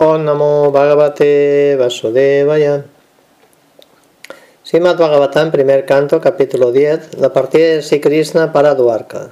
Om 0.00 0.24
Namo 0.24 0.70
Bhagavate 0.70 1.74
Vasudevaya. 1.74 2.84
Srimad 4.62 4.96
Bhagavatam, 4.96 5.50
primer 5.50 5.86
canto, 5.86 6.20
capítulo 6.20 6.70
10, 6.70 7.18
la 7.18 7.32
partida 7.32 7.74
de 7.74 7.82
Sri 7.82 8.00
Krishna 8.00 8.52
para 8.52 8.76
Dwarka. 8.76 9.30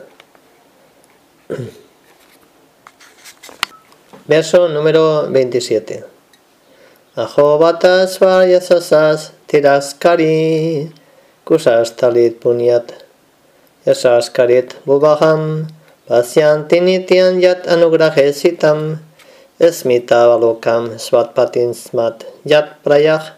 Verso 4.27 4.69
número 4.69 5.31
27. 5.31 6.05
Aho 7.15 7.59
Vatas 7.59 8.19
Varyasasas 8.19 9.35
Tiraskari 9.47 10.91
Kusastalit 11.45 12.41
Punyat 12.43 12.93
Yasaskarit 13.87 14.75
Bubaham 14.85 15.69
Pasyanti 16.09 16.81
Nityan 16.83 17.41
Yat 17.41 17.69
Anugrahe 17.69 18.33
Sitam 19.59 19.73
Smita 19.73 20.27
Balokam 20.27 20.99
Svatpatin 20.99 21.75
Smat 21.75 22.25
Yat 22.45 22.83
Prayah 22.85 23.37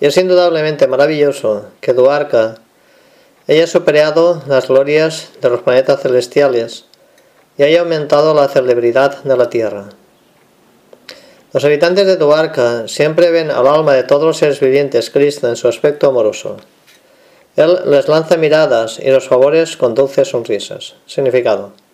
y 0.00 0.06
es 0.06 0.16
indudablemente 0.16 0.88
maravilloso 0.88 1.66
que 1.80 1.92
Duarca 1.92 2.56
haya 3.48 3.66
superado 3.68 4.42
las 4.48 4.66
glorias 4.66 5.30
de 5.40 5.50
los 5.50 5.62
planetas 5.62 6.02
celestiales 6.02 6.86
y 7.56 7.62
haya 7.62 7.80
aumentado 7.80 8.34
la 8.34 8.48
celebridad 8.48 9.22
de 9.22 9.36
la 9.36 9.48
Tierra. 9.48 9.90
Los 11.52 11.64
habitantes 11.64 12.06
de 12.06 12.16
Duarca 12.16 12.88
siempre 12.88 13.30
ven 13.30 13.52
al 13.52 13.68
alma 13.68 13.94
de 13.94 14.02
todos 14.02 14.24
los 14.24 14.36
seres 14.38 14.58
vivientes 14.58 15.10
Krishna 15.10 15.50
en 15.50 15.56
su 15.56 15.68
aspecto 15.68 16.08
amoroso. 16.08 16.56
Él 17.54 17.78
les 17.86 18.08
lanza 18.08 18.36
miradas 18.36 18.98
y 18.98 19.08
los 19.10 19.28
favores 19.28 19.76
con 19.76 19.94
dulces 19.94 20.28
sonrisas. 20.28 20.96
Significado. 21.06 21.85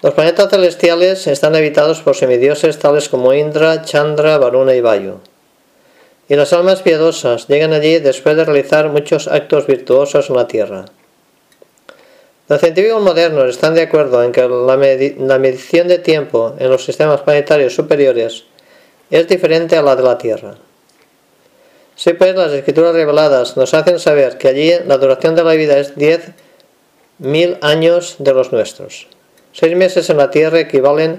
Los 0.00 0.14
planetas 0.14 0.48
celestiales 0.50 1.26
están 1.26 1.56
habitados 1.56 2.02
por 2.02 2.14
semidioses 2.14 2.78
tales 2.78 3.08
como 3.08 3.34
Indra, 3.34 3.82
Chandra, 3.82 4.38
Varuna 4.38 4.72
y 4.76 4.80
Vayu. 4.80 5.18
Y 6.28 6.36
las 6.36 6.52
almas 6.52 6.82
piadosas 6.82 7.48
llegan 7.48 7.72
allí 7.72 7.98
después 7.98 8.36
de 8.36 8.44
realizar 8.44 8.90
muchos 8.90 9.26
actos 9.26 9.66
virtuosos 9.66 10.30
en 10.30 10.36
la 10.36 10.46
Tierra. 10.46 10.84
Los 12.48 12.60
científicos 12.60 13.02
modernos 13.02 13.50
están 13.50 13.74
de 13.74 13.82
acuerdo 13.82 14.22
en 14.22 14.30
que 14.30 14.42
la, 14.42 14.76
la 14.76 15.38
medición 15.38 15.88
de 15.88 15.98
tiempo 15.98 16.54
en 16.60 16.70
los 16.70 16.84
sistemas 16.84 17.22
planetarios 17.22 17.74
superiores 17.74 18.44
es 19.10 19.26
diferente 19.26 19.76
a 19.76 19.82
la 19.82 19.96
de 19.96 20.02
la 20.04 20.16
Tierra. 20.16 20.54
Sí, 21.96 22.12
pues 22.12 22.36
las 22.36 22.52
escrituras 22.52 22.94
reveladas 22.94 23.56
nos 23.56 23.74
hacen 23.74 23.98
saber 23.98 24.38
que 24.38 24.46
allí 24.46 24.72
la 24.86 24.96
duración 24.96 25.34
de 25.34 25.42
la 25.42 25.54
vida 25.54 25.76
es 25.76 25.96
10.000 25.96 27.58
años 27.62 28.14
de 28.20 28.32
los 28.32 28.52
nuestros. 28.52 29.08
Seis 29.58 29.74
meses 29.74 30.08
en 30.08 30.18
la 30.18 30.30
Tierra 30.30 30.60
equivalen 30.60 31.18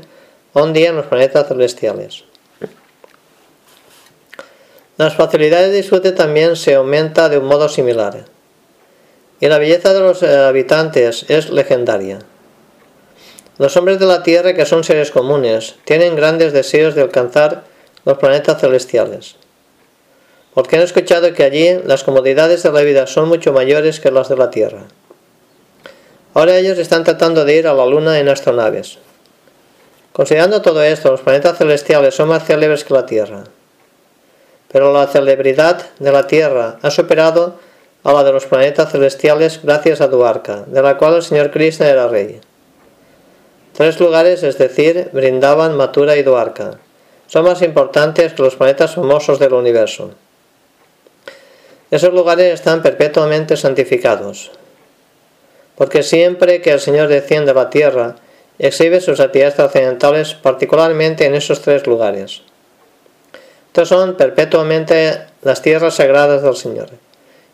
a 0.54 0.64
un 0.64 0.72
día 0.72 0.92
en 0.92 0.96
los 0.96 1.08
planetas 1.08 1.50
celestiales. 1.50 2.24
Las 4.96 5.16
facilidades 5.16 5.72
de 5.72 5.76
disfrute 5.76 6.14
también 6.14 6.56
se 6.56 6.76
aumenta 6.76 7.28
de 7.28 7.38
un 7.38 7.48
modo 7.48 7.68
similar. 7.68 8.24
Y 9.42 9.48
la 9.50 9.58
belleza 9.58 9.94
de 9.94 10.00
los 10.00 10.24
habitantes 10.24 11.26
es 11.28 11.50
legendaria. 11.50 12.20
Los 13.58 13.76
hombres 13.76 14.00
de 14.00 14.06
la 14.06 14.24
Tierra, 14.24 14.54
que 14.54 14.66
son 14.66 14.86
seres 14.86 15.12
comunes, 15.12 15.76
tienen 15.84 16.16
grandes 16.16 16.54
deseos 16.54 16.96
de 16.96 17.02
alcanzar 17.02 17.66
los 18.06 18.20
planetas 18.20 18.62
celestiales. 18.62 19.36
Porque 20.54 20.78
han 20.78 20.84
escuchado 20.84 21.34
que 21.34 21.44
allí 21.44 21.78
las 21.84 22.06
comodidades 22.06 22.64
de 22.64 22.72
la 22.72 22.84
vida 22.84 23.06
son 23.06 23.28
mucho 23.28 23.52
mayores 23.52 24.00
que 24.00 24.12
las 24.12 24.30
de 24.30 24.38
la 24.38 24.50
Tierra. 24.50 24.88
Ahora 26.34 26.58
ellos 26.58 26.78
están 26.78 27.04
tratando 27.04 27.44
de 27.44 27.56
ir 27.56 27.68
a 27.68 27.74
la 27.74 27.86
Luna 27.86 28.20
en 28.20 28.30
astronaves. 28.30 29.00
Considerando 30.14 30.62
todo 30.62 30.84
esto, 30.84 31.12
los 31.12 31.22
planetas 31.22 31.58
celestiales 31.58 32.14
son 32.14 32.30
más 32.30 32.46
célebres 32.46 32.84
que 32.84 32.94
la 32.94 33.06
Tierra. 33.06 33.46
Pero 34.72 34.94
la 34.94 35.08
celebridad 35.08 35.88
de 35.98 36.12
la 36.12 36.28
Tierra 36.28 36.78
ha 36.82 36.92
superado 36.92 37.60
a 38.04 38.14
la 38.14 38.24
de 38.24 38.32
los 38.32 38.46
planetas 38.46 38.92
celestiales 38.92 39.62
gracias 39.64 40.02
a 40.02 40.08
Duarca, 40.08 40.64
de 40.68 40.82
la 40.82 40.98
cual 40.98 41.16
el 41.16 41.24
señor 41.24 41.52
Krishna 41.52 41.88
era 41.88 42.08
rey. 42.08 42.40
Tres 43.74 44.00
lugares, 44.00 44.44
es 44.44 44.58
decir, 44.58 45.10
Brindaban, 45.14 45.76
Mathura 45.76 46.16
y 46.16 46.24
Duarca, 46.24 46.80
son 47.28 47.46
más 47.46 47.62
importantes 47.62 48.34
que 48.34 48.42
los 48.44 48.56
planetas 48.56 48.96
famosos 48.96 49.40
del 49.40 49.54
universo. 49.54 50.12
Esos 51.92 52.14
lugares 52.14 52.54
están 52.54 52.82
perpetuamente 52.82 53.58
santificados, 53.58 54.52
porque 55.80 56.04
siempre 56.04 56.62
que 56.62 56.72
el 56.72 56.82
Señor 56.82 57.08
desciende 57.08 57.52
a 57.52 57.54
la 57.54 57.70
tierra, 57.70 58.18
exhibe 58.60 59.00
sus 59.00 59.22
actividades 59.22 59.56
trascendentales, 59.56 60.34
particularmente 60.34 61.26
en 61.26 61.36
esos 61.36 61.62
tres 61.62 61.88
lugares. 61.88 62.42
Estos 63.68 63.88
son 63.88 64.18
perpetuamente 64.18 65.22
las 65.42 65.62
tierras 65.62 65.96
sagradas 65.96 66.44
del 66.44 66.58
Señor, 66.58 66.90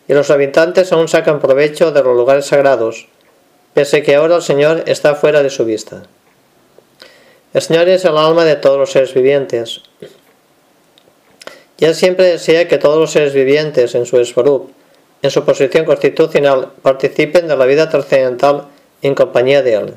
y 0.08 0.12
los 0.12 0.32
habitantes 0.32 0.90
aún 0.90 1.06
sacan 1.06 1.38
provecho 1.38 1.92
de 1.92 2.02
los 2.02 2.16
lugares 2.16 2.46
sagrados, 2.46 3.06
pese 3.74 4.02
que 4.02 4.16
ahora 4.16 4.34
el 4.34 4.42
Señor 4.42 4.82
está 4.86 5.14
fuera 5.14 5.44
de 5.44 5.50
su 5.50 5.64
vista. 5.64 6.02
El 7.54 7.62
Señor 7.62 7.88
es 7.88 8.04
el 8.04 8.16
alma 8.16 8.44
de 8.44 8.56
todos 8.56 8.76
los 8.76 8.90
seres 8.90 9.14
vivientes, 9.14 9.82
y 11.78 11.84
Él 11.84 11.94
siempre 11.94 12.24
desea 12.24 12.66
que 12.66 12.78
todos 12.78 12.98
los 12.98 13.12
seres 13.12 13.34
vivientes 13.34 13.94
en 13.94 14.04
su 14.04 14.18
esvarup, 14.18 14.72
en 15.26 15.30
su 15.30 15.44
posición 15.44 15.84
constitucional, 15.84 16.70
participen 16.82 17.48
de 17.48 17.56
la 17.56 17.66
vida 17.66 17.88
trascendental 17.88 18.68
en 19.02 19.14
compañía 19.14 19.62
de 19.62 19.74
Él. 19.74 19.94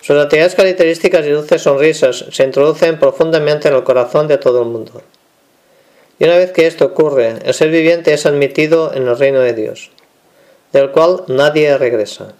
Sus 0.00 0.16
actividades 0.16 0.54
características 0.54 1.26
y 1.26 1.30
dulces 1.30 1.62
sonrisas 1.62 2.24
se 2.30 2.44
introducen 2.44 2.98
profundamente 2.98 3.68
en 3.68 3.74
el 3.74 3.82
corazón 3.82 4.28
de 4.28 4.38
todo 4.38 4.62
el 4.62 4.68
mundo. 4.68 5.02
Y 6.20 6.24
una 6.24 6.36
vez 6.36 6.52
que 6.52 6.66
esto 6.66 6.86
ocurre, 6.86 7.34
el 7.44 7.54
ser 7.54 7.70
viviente 7.70 8.12
es 8.12 8.24
admitido 8.24 8.94
en 8.94 9.08
el 9.08 9.18
reino 9.18 9.40
de 9.40 9.52
Dios, 9.52 9.90
del 10.72 10.90
cual 10.90 11.24
nadie 11.26 11.76
regresa. 11.76 12.34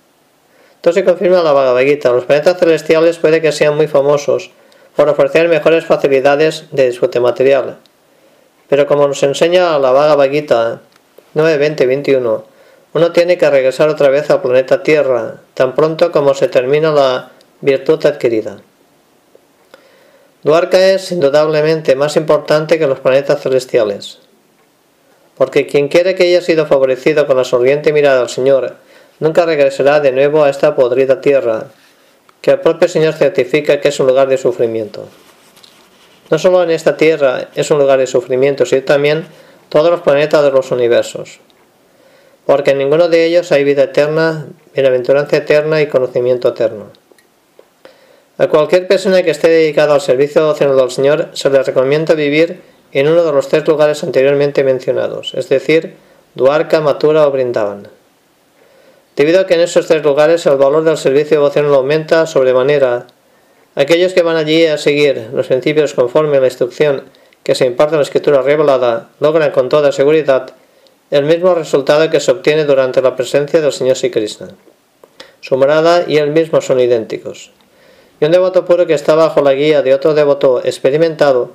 Esto 0.76 0.92
se 0.92 1.04
confirma 1.04 1.38
en 1.38 1.44
la 1.44 1.52
Bhagavad 1.52 1.82
Gita. 1.82 2.12
Los 2.12 2.24
planetas 2.24 2.58
celestiales 2.58 3.18
puede 3.18 3.42
que 3.42 3.50
sean 3.50 3.76
muy 3.76 3.88
famosos 3.88 4.52
por 4.94 5.08
ofrecer 5.08 5.48
mejores 5.48 5.84
facilidades 5.84 6.66
de 6.70 6.86
disfrute 6.86 7.18
material. 7.18 7.78
Pero 8.68 8.86
como 8.86 9.08
nos 9.08 9.22
enseña 9.24 9.76
la 9.78 9.91
Bhagavad 9.91 10.30
Gita 10.30 10.82
9.20.21, 11.34 12.43
uno 12.94 13.12
tiene 13.12 13.37
que 13.37 13.50
regresar 13.50 13.89
otra 13.89 14.09
vez 14.09 14.31
al 14.31 14.41
planeta 14.41 14.83
Tierra, 14.83 15.37
tan 15.55 15.75
pronto 15.75 16.11
como 16.11 16.34
se 16.34 16.49
termina 16.49 16.91
la 16.91 17.31
virtud 17.61 18.05
adquirida. 18.06 18.59
Duarca 20.43 20.78
es 20.78 21.12
indudablemente 21.12 21.97
más 21.97 22.16
importante 22.16 22.78
que 22.78 22.87
los 22.87 23.00
planetas 23.00 23.43
celestiales, 23.43 24.21
porque 25.37 25.66
quien 25.66 25.89
quiere 25.89 26.15
que 26.15 26.25
haya 26.25 26.41
sido 26.41 26.66
favorecido 26.66 27.27
con 27.27 27.37
la 27.37 27.45
sonriente 27.45 27.93
mirada 27.93 28.21
del 28.21 28.28
Señor, 28.28 28.77
nunca 29.21 29.45
regresará 29.45 30.00
de 30.00 30.12
nuevo 30.12 30.45
a 30.45 30.50
esta 30.50 30.75
podrida 30.75 31.21
tierra, 31.21 31.66
que 32.41 32.53
el 32.53 32.60
propio 32.60 32.89
Señor 32.89 33.15
certifica 33.15 33.81
que 33.81 33.89
es 33.89 34.00
un 34.00 34.06
lugar 34.06 34.28
de 34.28 34.39
sufrimiento. 34.39 35.09
No 36.31 36.39
solo 36.39 36.62
en 36.62 36.71
esta 36.71 36.97
tierra 36.97 37.49
es 37.55 37.71
un 37.71 37.78
lugar 37.78 37.99
de 37.99 38.06
sufrimiento, 38.06 38.65
sino 38.65 38.83
también 38.83 39.27
todos 39.68 39.90
los 39.90 40.00
planetas 40.00 40.42
de 40.42 40.50
los 40.50 40.70
universos, 40.70 41.40
porque 42.46 42.70
en 42.70 42.78
ninguno 42.78 43.08
de 43.08 43.24
ellos 43.24 43.52
hay 43.52 43.64
vida 43.64 43.84
eterna, 43.84 44.46
bienaventuranza 44.74 45.36
eterna 45.36 45.80
y 45.80 45.86
conocimiento 45.86 46.48
eterno. 46.48 46.86
A 48.38 48.46
cualquier 48.46 48.86
persona 48.86 49.22
que 49.22 49.32
esté 49.32 49.48
dedicada 49.48 49.94
al 49.94 50.00
servicio 50.00 50.42
devocional 50.42 50.76
del 50.76 50.90
Señor 50.90 51.28
se 51.32 51.50
le 51.50 51.62
recomienda 51.62 52.14
vivir 52.14 52.60
en 52.92 53.08
uno 53.08 53.24
de 53.24 53.32
los 53.32 53.48
tres 53.48 53.66
lugares 53.66 54.02
anteriormente 54.04 54.64
mencionados, 54.64 55.34
es 55.34 55.48
decir, 55.48 55.96
Duarca, 56.34 56.80
Matura 56.80 57.26
o 57.26 57.30
Brindavan. 57.30 57.88
Debido 59.16 59.40
a 59.40 59.46
que 59.46 59.54
en 59.54 59.60
esos 59.60 59.88
tres 59.88 60.04
lugares 60.04 60.46
el 60.46 60.56
valor 60.56 60.84
del 60.84 60.96
servicio 60.96 61.38
devocional 61.38 61.74
aumenta 61.74 62.26
sobremanera, 62.26 63.08
aquellos 63.74 64.12
que 64.12 64.22
van 64.22 64.36
allí 64.36 64.64
a 64.66 64.78
seguir 64.78 65.30
los 65.32 65.48
principios 65.48 65.92
conforme 65.92 66.36
a 66.36 66.41
la 66.41 66.47
instrucción 66.47 67.03
que 67.48 67.54
se 67.54 67.65
imparte 67.65 67.95
en 67.95 68.00
la 68.00 68.04
escritura 68.04 68.42
revelada 68.42 69.09
logran 69.21 69.53
con 69.53 69.71
toda 69.71 69.91
seguridad 69.91 70.50
el 71.10 71.24
mismo 71.24 71.54
resultado 71.54 72.10
que 72.10 72.21
se 72.21 72.30
obtiene 72.30 72.66
durante 72.66 73.00
la 73.00 73.16
presencia 73.16 73.62
del 73.62 73.72
Señor 73.72 73.97
Krishna. 73.97 74.48
Su 75.41 75.56
morada 75.56 76.04
y 76.06 76.18
él 76.18 76.30
mismo 76.33 76.60
son 76.60 76.78
idénticos 76.78 77.50
y 78.21 78.27
un 78.27 78.33
devoto 78.33 78.66
puro 78.66 78.86
que 78.86 78.92
está 78.92 79.15
bajo 79.15 79.41
la 79.41 79.54
guía 79.54 79.80
de 79.80 79.95
otro 79.95 80.12
devoto 80.12 80.60
experimentado 80.62 81.53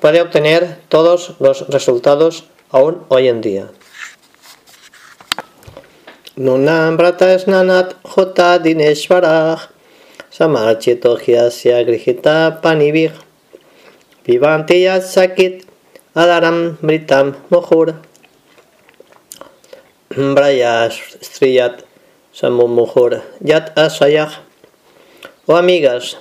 puede 0.00 0.20
obtener 0.20 0.78
todos 0.88 1.36
los 1.38 1.68
resultados 1.68 2.46
aún 2.72 3.04
hoy 3.06 3.28
en 3.28 3.40
día. 3.40 3.68
Nunam 6.34 6.96
brata 6.96 7.38
snanat 7.38 7.94
jota 8.02 8.58
dineshvarah 8.58 9.60
samarchito 10.28 11.16
grihita 11.16 12.60
vivanti 14.26 14.86
sakit 15.00 15.66
adaram 16.14 16.78
britam 16.82 17.34
muhur 17.50 17.94
braya 20.10 20.90
striyat 20.90 21.84
samumuhur 22.32 23.22
yat 23.40 23.72
asayah 23.78 24.46
Oh 25.48 25.54
amigas, 25.54 26.18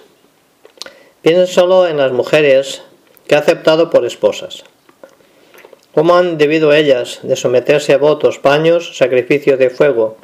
Piensen 1.23 1.47
solo 1.47 1.87
en 1.87 1.97
las 1.97 2.11
mujeres 2.11 2.83
que 3.25 3.33
ha 3.33 3.39
aceptado 3.39 3.89
por 3.89 4.05
esposas. 4.05 4.63
¿Cómo 5.95 6.15
han 6.15 6.37
debido 6.37 6.71
ellas 6.71 7.21
de 7.23 7.35
someterse 7.35 7.93
a 7.93 7.97
votos, 7.97 8.37
paños, 8.37 8.95
sacrificios 8.95 9.57
de 9.57 9.71
fuego 9.71 10.17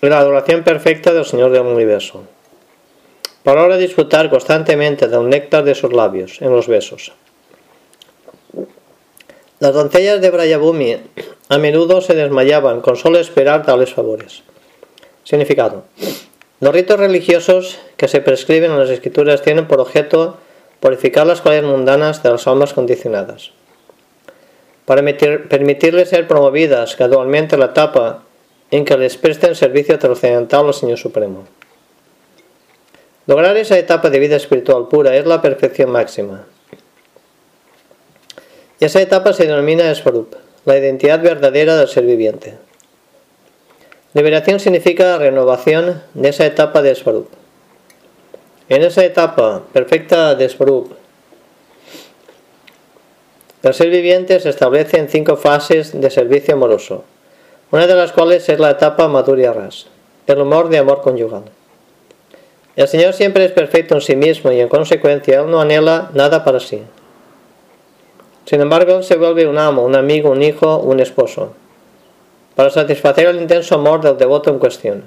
y 0.00 0.06
la 0.06 0.20
adoración 0.20 0.62
perfecta 0.62 1.12
del 1.12 1.24
Señor 1.24 1.50
del 1.50 1.62
universo? 1.62 2.22
Para 3.42 3.62
ahora 3.62 3.78
disfrutar 3.78 4.28
constantemente 4.28 5.08
del 5.08 5.28
néctar 5.28 5.64
de 5.64 5.74
sus 5.74 5.92
labios 5.92 6.42
en 6.42 6.50
los 6.50 6.68
besos. 6.68 7.12
Las 9.60 9.74
doncellas 9.74 10.20
de 10.20 10.30
Brayabumi 10.30 10.96
a 11.48 11.58
menudo 11.58 12.00
se 12.00 12.14
desmayaban 12.14 12.80
con 12.80 12.96
solo 12.96 13.18
esperar 13.18 13.64
tales 13.64 13.92
favores. 13.92 14.42
Significado. 15.24 15.84
Los 16.60 16.74
ritos 16.74 16.98
religiosos 16.98 17.78
que 17.96 18.08
se 18.08 18.20
prescriben 18.20 18.70
en 18.70 18.78
las 18.78 18.90
escrituras 18.90 19.42
tienen 19.42 19.66
por 19.66 19.80
objeto 19.80 20.36
purificar 20.80 21.26
las 21.26 21.40
cualidades 21.40 21.70
mundanas 21.70 22.22
de 22.22 22.30
las 22.30 22.46
almas 22.46 22.74
condicionadas. 22.74 23.52
Para 24.84 25.02
permitirles 25.02 26.08
ser 26.08 26.26
promovidas 26.26 26.96
gradualmente 26.96 27.54
a 27.54 27.58
la 27.58 27.66
etapa 27.66 28.22
en 28.70 28.84
que 28.84 28.96
les 28.96 29.16
presten 29.16 29.54
servicio 29.54 29.98
trascendental 29.98 30.66
al 30.66 30.74
Señor 30.74 30.98
Supremo. 30.98 31.44
Lograr 33.30 33.56
esa 33.58 33.78
etapa 33.78 34.10
de 34.10 34.18
vida 34.18 34.34
espiritual 34.34 34.88
pura 34.88 35.14
es 35.14 35.24
la 35.24 35.40
perfección 35.40 35.92
máxima. 35.92 36.46
Y 38.80 38.84
esa 38.84 39.00
etapa 39.00 39.32
se 39.32 39.46
denomina 39.46 39.94
Svarup, 39.94 40.34
la 40.64 40.76
identidad 40.76 41.22
verdadera 41.22 41.76
del 41.76 41.86
ser 41.86 42.06
viviente. 42.06 42.58
Liberación 44.14 44.58
significa 44.58 45.16
renovación 45.16 46.02
de 46.14 46.30
esa 46.30 46.44
etapa 46.44 46.82
de 46.82 46.92
Svarup. 46.96 47.28
En 48.68 48.82
esa 48.82 49.04
etapa 49.04 49.62
perfecta 49.72 50.34
de 50.34 50.48
Svarup, 50.48 50.90
el 53.62 53.74
ser 53.74 53.90
viviente 53.90 54.40
se 54.40 54.48
establece 54.48 54.98
en 54.98 55.08
cinco 55.08 55.36
fases 55.36 55.92
de 56.00 56.10
servicio 56.10 56.54
amoroso, 56.54 57.04
una 57.70 57.86
de 57.86 57.94
las 57.94 58.10
cuales 58.10 58.48
es 58.48 58.58
la 58.58 58.72
etapa 58.72 59.06
Madhurya 59.06 59.52
Ras, 59.52 59.86
el 60.26 60.40
humor 60.40 60.68
de 60.68 60.78
amor 60.78 61.00
conyugal. 61.02 61.44
El 62.76 62.88
Señor 62.88 63.14
siempre 63.14 63.44
es 63.44 63.52
perfecto 63.52 63.94
en 63.94 64.00
sí 64.00 64.16
mismo 64.16 64.52
y 64.52 64.60
en 64.60 64.68
consecuencia 64.68 65.40
Él 65.40 65.50
no 65.50 65.60
anhela 65.60 66.10
nada 66.14 66.44
para 66.44 66.60
sí. 66.60 66.82
Sin 68.44 68.60
embargo, 68.60 69.02
se 69.02 69.16
vuelve 69.16 69.46
un 69.46 69.58
amo, 69.58 69.84
un 69.84 69.96
amigo, 69.96 70.30
un 70.30 70.42
hijo, 70.42 70.78
un 70.78 71.00
esposo, 71.00 71.52
para 72.54 72.70
satisfacer 72.70 73.26
el 73.26 73.40
intenso 73.40 73.74
amor 73.74 74.00
del 74.00 74.16
devoto 74.16 74.50
en 74.50 74.58
cuestión. 74.58 75.04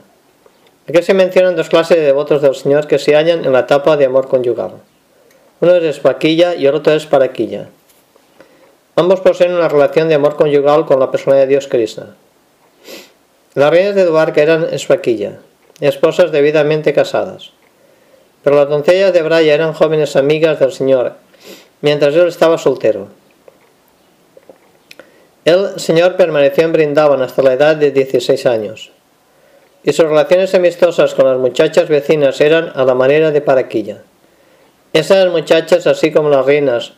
Aquí 0.88 1.02
se 1.02 1.14
mencionan 1.14 1.56
dos 1.56 1.70
clases 1.70 1.98
de 1.98 2.04
devotos 2.04 2.42
del 2.42 2.56
Señor 2.56 2.88
que 2.88 3.00
se 3.00 3.16
hallan 3.16 3.46
en 3.46 3.54
la 3.54 3.62
etapa 3.62 3.96
de 3.98 4.06
amor 4.06 4.28
conyugal. 4.28 4.72
Uno 5.62 5.76
es 5.76 5.84
espaquilla 5.84 6.56
y 6.56 6.66
el 6.66 6.76
otro 6.76 6.94
es 6.94 7.06
paraquilla. 7.06 7.70
Ambos 8.96 9.22
poseen 9.22 9.54
una 9.54 9.70
relación 9.70 10.10
de 10.10 10.16
amor 10.16 10.36
conyugal 10.36 10.86
con 10.86 11.00
la 11.00 11.10
persona 11.10 11.38
de 11.38 11.48
Dios 11.48 11.68
Krishna. 11.68 12.16
Las 13.56 13.72
reinas 13.72 13.96
de 13.96 14.06
Duarca 14.06 14.42
eran 14.42 14.68
espaquilla, 14.72 15.40
esposas 15.80 16.32
debidamente 16.32 16.94
casadas. 16.94 17.52
Pero 18.44 18.58
las 18.58 18.70
doncellas 18.70 19.14
de 19.14 19.22
Braya 19.22 19.54
eran 19.54 19.74
jóvenes 19.74 20.16
amigas 20.16 20.60
del 20.60 20.72
Señor, 20.72 21.14
mientras 21.82 22.14
él 22.16 22.28
estaba 22.28 22.58
soltero. 22.58 23.08
El 25.46 25.80
Señor 25.80 26.16
permaneció 26.16 26.64
en 26.64 26.72
Brindavan 26.72 27.22
hasta 27.22 27.42
la 27.42 27.54
edad 27.54 27.76
de 27.76 27.92
16 27.92 28.46
años, 28.46 28.92
y 29.84 29.92
sus 29.92 30.06
relaciones 30.06 30.56
amistosas 30.56 31.14
con 31.14 31.26
las 31.26 31.38
muchachas 31.38 31.90
vecinas 31.90 32.40
eran 32.40 32.72
a 32.76 32.86
la 32.86 32.96
manera 32.96 33.32
de 33.32 33.42
paraquilla. 33.42 34.04
Esas 34.94 35.30
muchachas, 35.32 35.88
así 35.88 36.12
como 36.12 36.30
las 36.30 36.46
reinas, 36.46 36.94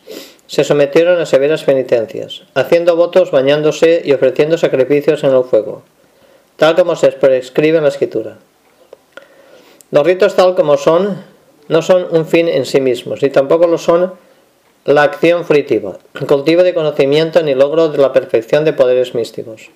se 0.46 0.62
sometieron 0.62 1.20
a 1.20 1.26
severas 1.26 1.64
penitencias, 1.64 2.42
haciendo 2.54 2.94
votos, 2.94 3.30
bañándose 3.32 4.02
y 4.04 4.12
ofreciendo 4.12 4.58
sacrificios 4.58 5.24
en 5.24 5.34
el 5.34 5.44
fuego, 5.44 5.82
tal 6.56 6.76
como 6.76 6.94
se 6.94 7.10
prescribe 7.12 7.78
en 7.78 7.84
la 7.84 7.88
escritura. 7.88 8.38
Los 9.90 10.04
ritos 10.04 10.34
tal 10.34 10.54
como 10.54 10.76
son 10.76 11.22
no 11.68 11.82
son 11.82 12.06
un 12.10 12.26
fin 12.26 12.48
en 12.48 12.64
sí 12.64 12.80
mismos, 12.80 13.22
y 13.22 13.30
tampoco 13.30 13.66
lo 13.66 13.78
son 13.78 14.12
la 14.84 15.02
acción 15.02 15.44
fruitiva, 15.44 15.98
cultivo 16.28 16.62
de 16.62 16.74
conocimiento 16.74 17.42
ni 17.42 17.54
logro 17.54 17.88
de 17.88 17.98
la 17.98 18.12
perfección 18.12 18.64
de 18.64 18.72
poderes 18.72 19.14
místicos. 19.14 19.70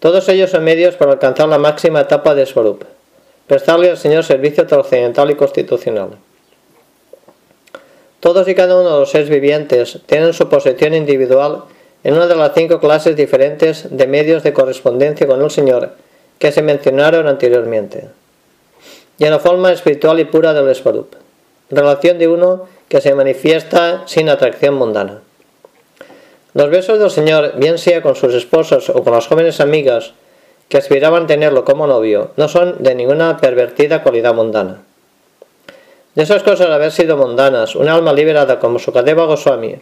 Todos 0.00 0.28
ellos 0.28 0.50
son 0.50 0.64
medios 0.64 0.96
para 0.96 1.12
alcanzar 1.12 1.48
la 1.48 1.58
máxima 1.58 2.02
etapa 2.02 2.34
de 2.34 2.44
Swarup, 2.44 2.84
prestarle 3.46 3.90
al 3.90 3.96
Señor 3.96 4.24
servicio 4.24 4.66
trascendental 4.66 5.30
y 5.30 5.34
constitucional. 5.34 6.10
Todos 8.20 8.48
y 8.48 8.54
cada 8.54 8.78
uno 8.78 8.92
de 8.92 9.00
los 9.00 9.10
seres 9.10 9.30
vivientes 9.30 10.00
tienen 10.06 10.32
su 10.34 10.48
posición 10.48 10.94
individual 10.94 11.64
en 12.04 12.14
una 12.14 12.26
de 12.26 12.36
las 12.36 12.52
cinco 12.54 12.80
clases 12.80 13.16
diferentes 13.16 13.96
de 13.96 14.06
medios 14.06 14.42
de 14.42 14.52
correspondencia 14.52 15.26
con 15.26 15.42
el 15.42 15.50
Señor 15.50 15.92
que 16.38 16.52
se 16.52 16.60
mencionaron 16.60 17.26
anteriormente, 17.28 18.08
y 19.18 19.24
en 19.24 19.30
la 19.30 19.38
forma 19.38 19.72
espiritual 19.72 20.20
y 20.20 20.24
pura 20.24 20.52
del 20.52 20.74
Swarup, 20.74 21.14
relación 21.70 22.18
de 22.18 22.28
uno 22.28 22.66
que 22.88 23.00
se 23.00 23.14
manifiesta 23.14 24.02
sin 24.06 24.28
atracción 24.28 24.74
mundana. 24.74 25.20
Los 26.54 26.70
besos 26.70 26.98
del 26.98 27.10
Señor, 27.10 27.52
bien 27.56 27.78
sea 27.78 28.02
con 28.02 28.16
sus 28.16 28.34
esposos 28.34 28.88
o 28.88 29.02
con 29.02 29.12
las 29.12 29.26
jóvenes 29.26 29.60
amigas 29.60 30.12
que 30.68 30.78
aspiraban 30.78 31.26
tenerlo 31.26 31.64
como 31.64 31.86
novio, 31.86 32.30
no 32.36 32.48
son 32.48 32.82
de 32.82 32.94
ninguna 32.94 33.36
pervertida 33.36 34.02
cualidad 34.02 34.34
mundana. 34.34 34.82
De 36.14 36.22
esas 36.22 36.42
cosas 36.42 36.70
haber 36.70 36.92
sido 36.92 37.18
mundanas, 37.18 37.76
un 37.76 37.88
alma 37.88 38.12
liberada 38.12 38.58
como 38.58 38.78
Sukadeva 38.78 39.26
Goswami 39.26 39.76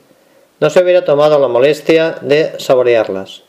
no 0.60 0.70
se 0.70 0.82
hubiera 0.82 1.04
tomado 1.04 1.38
la 1.38 1.48
molestia 1.48 2.16
de 2.20 2.58
saborearlas. 2.58 3.42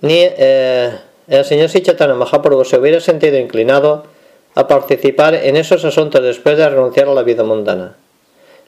Ni 0.00 0.20
eh, 0.20 0.90
el 1.28 1.44
señor 1.44 1.68
Sichatana 1.68 2.14
Mahaprabhu 2.14 2.64
se 2.64 2.78
hubiera 2.78 3.00
sentido 3.00 3.38
inclinado 3.38 4.04
a 4.54 4.68
participar 4.68 5.34
en 5.34 5.56
esos 5.56 5.84
asuntos 5.84 6.22
después 6.22 6.56
de 6.58 6.68
renunciar 6.68 7.08
a 7.08 7.14
la 7.14 7.22
vida 7.22 7.44
mundana. 7.44 7.96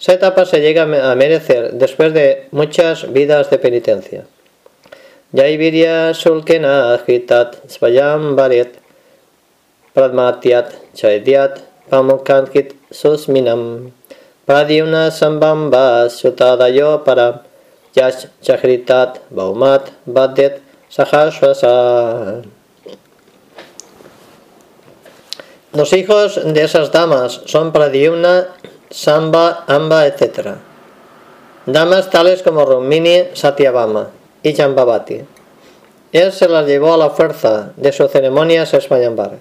Esa 0.01 0.15
etapa 0.15 0.45
se 0.45 0.61
llega 0.61 0.83
a 0.83 1.15
merecer 1.15 1.73
después 1.75 2.13
de 2.13 2.49
muchas 2.51 3.13
vidas 3.13 3.51
de 3.51 3.59
penitencia. 3.59 4.25
Yaivirya 5.33 6.15
Sulkena 6.15 6.97
Svayam 7.67 8.37
Varet 8.37 8.79
Pradmatyat 9.93 10.95
Chaidyat 10.95 11.59
Pamukankit 11.91 12.75
Susminam 12.91 13.91
Pradyuna 14.47 15.11
Sambamba 15.11 16.09
Sutadayo 16.09 17.03
Para 17.03 17.43
Yash 17.95 18.27
Chahritat 18.43 19.19
Baumat 19.31 19.91
Badet 20.07 20.63
Sahaswasa 20.89 22.45
Los 25.75 25.93
hijos 25.93 26.41
de 26.45 26.63
esas 26.63 26.93
damas 26.93 27.41
son 27.47 27.73
Pradyumna 27.73 28.47
Samba, 28.91 29.65
Amba, 29.67 30.07
etc. 30.07 30.51
Damas 31.67 32.11
tales 32.11 32.45
como 32.45 32.65
Rumini, 32.65 33.25
Satyabama 33.33 34.11
y 34.45 34.55
Jambavati. 34.55 35.23
Él 36.13 36.33
se 36.33 36.49
las 36.49 36.65
llevó 36.69 36.95
a 36.95 36.97
la 36.97 37.11
fuerza 37.11 37.73
de 37.77 37.91
sus 37.91 38.09
ceremonias 38.13 38.73
a 38.73 38.77
Espayambar, 38.77 39.39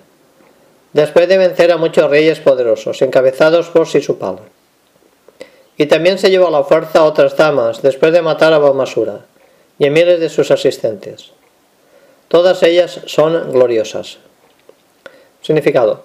después 0.91 1.27
de 1.27 1.37
vencer 1.37 1.71
a 1.71 1.77
muchos 1.77 2.09
reyes 2.09 2.39
poderosos, 2.39 3.03
encabezados 3.03 3.69
por 3.69 3.87
Sisupala. 3.87 4.41
Y 5.77 5.85
también 5.85 6.17
se 6.17 6.31
llevó 6.31 6.47
a 6.47 6.51
la 6.51 6.63
fuerza 6.63 7.01
a 7.01 7.03
otras 7.03 7.37
damas, 7.37 7.83
después 7.83 8.11
de 8.11 8.23
matar 8.23 8.53
a 8.53 8.57
Baumasura 8.57 9.19
y 9.77 9.85
a 9.85 9.91
miles 9.91 10.19
de 10.19 10.29
sus 10.29 10.49
asistentes. 10.49 11.31
Todas 12.27 12.63
ellas 12.63 13.01
son 13.05 13.51
gloriosas. 13.51 14.17
Significado. 15.43 16.03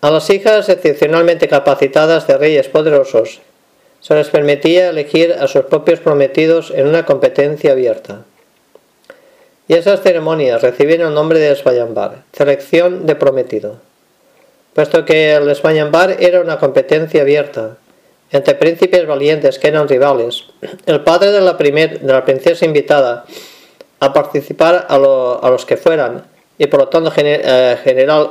A 0.00 0.10
las 0.10 0.30
hijas 0.30 0.68
excepcionalmente 0.70 1.48
capacitadas 1.48 2.26
de 2.26 2.38
reyes 2.38 2.68
poderosos 2.68 3.40
se 4.00 4.14
les 4.14 4.28
permitía 4.28 4.88
elegir 4.88 5.32
a 5.32 5.48
sus 5.48 5.64
propios 5.64 6.00
prometidos 6.00 6.72
en 6.74 6.86
una 6.86 7.04
competencia 7.04 7.72
abierta. 7.72 8.24
Y 9.66 9.74
esas 9.74 10.00
ceremonias 10.00 10.62
recibieron 10.62 11.08
el 11.08 11.14
nombre 11.14 11.40
de 11.40 11.54
Svayambar, 11.54 12.22
selección 12.32 13.04
de 13.04 13.16
prometido, 13.16 13.76
puesto 14.72 15.04
que 15.04 15.34
el 15.34 15.54
Svayambar 15.54 16.16
era 16.20 16.40
una 16.40 16.58
competencia 16.58 17.20
abierta 17.20 17.76
entre 18.30 18.54
príncipes 18.54 19.06
valientes 19.06 19.58
que 19.58 19.68
eran 19.68 19.88
rivales. 19.88 20.44
El 20.86 21.02
padre 21.02 21.32
de 21.32 21.40
la, 21.40 21.54
de 21.54 22.00
la 22.02 22.24
princesa 22.24 22.64
invitada 22.64 23.24
a 24.00 24.12
participar 24.12 24.86
a, 24.88 24.98
los 24.98 25.66
que 25.66 25.76
fueran, 25.76 26.24
y 26.58 26.66
por 26.66 26.80
lo 26.80 26.88
tanto 26.88 27.12
eh, 27.16 27.78
general 27.82 28.30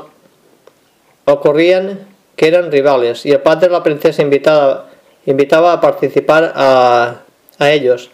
ocurrían 1.26 2.08
que 2.36 2.48
eran 2.48 2.72
rivales 2.72 3.26
y 3.26 3.32
el 3.32 3.42
padre 3.42 3.68
de 3.68 3.74
la 3.74 3.84
princesa 3.84 4.22
invitaba 4.22 5.74
a 5.74 5.82
participar 5.82 6.54
a, 6.56 7.22
a 7.58 7.72
ellos 7.72 8.12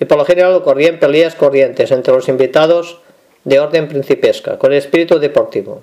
y 0.00 0.04
por 0.04 0.18
lo 0.18 0.24
general 0.24 0.54
ocurrían 0.54 0.98
peleas 0.98 1.34
corrientes 1.34 1.90
entre 1.92 2.14
los 2.14 2.28
invitados 2.28 2.98
de 3.44 3.60
orden 3.60 3.88
principesca, 3.88 4.58
con 4.58 4.72
espíritu 4.72 5.18
deportivo. 5.18 5.82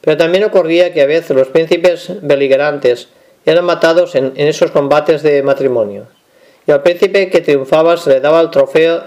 Pero 0.00 0.16
también 0.16 0.44
ocurría 0.44 0.92
que 0.92 1.02
a 1.02 1.06
veces 1.06 1.36
los 1.36 1.48
príncipes 1.48 2.10
beligerantes 2.22 3.08
eran 3.44 3.64
matados 3.64 4.14
en, 4.14 4.32
en 4.36 4.48
esos 4.48 4.70
combates 4.70 5.22
de 5.22 5.42
matrimonio, 5.42 6.06
y 6.66 6.70
al 6.70 6.82
príncipe 6.82 7.28
que 7.30 7.40
triunfaba 7.40 7.96
se 7.96 8.10
le 8.10 8.20
daba 8.20 8.40
el 8.40 8.50
trofeo 8.50 9.02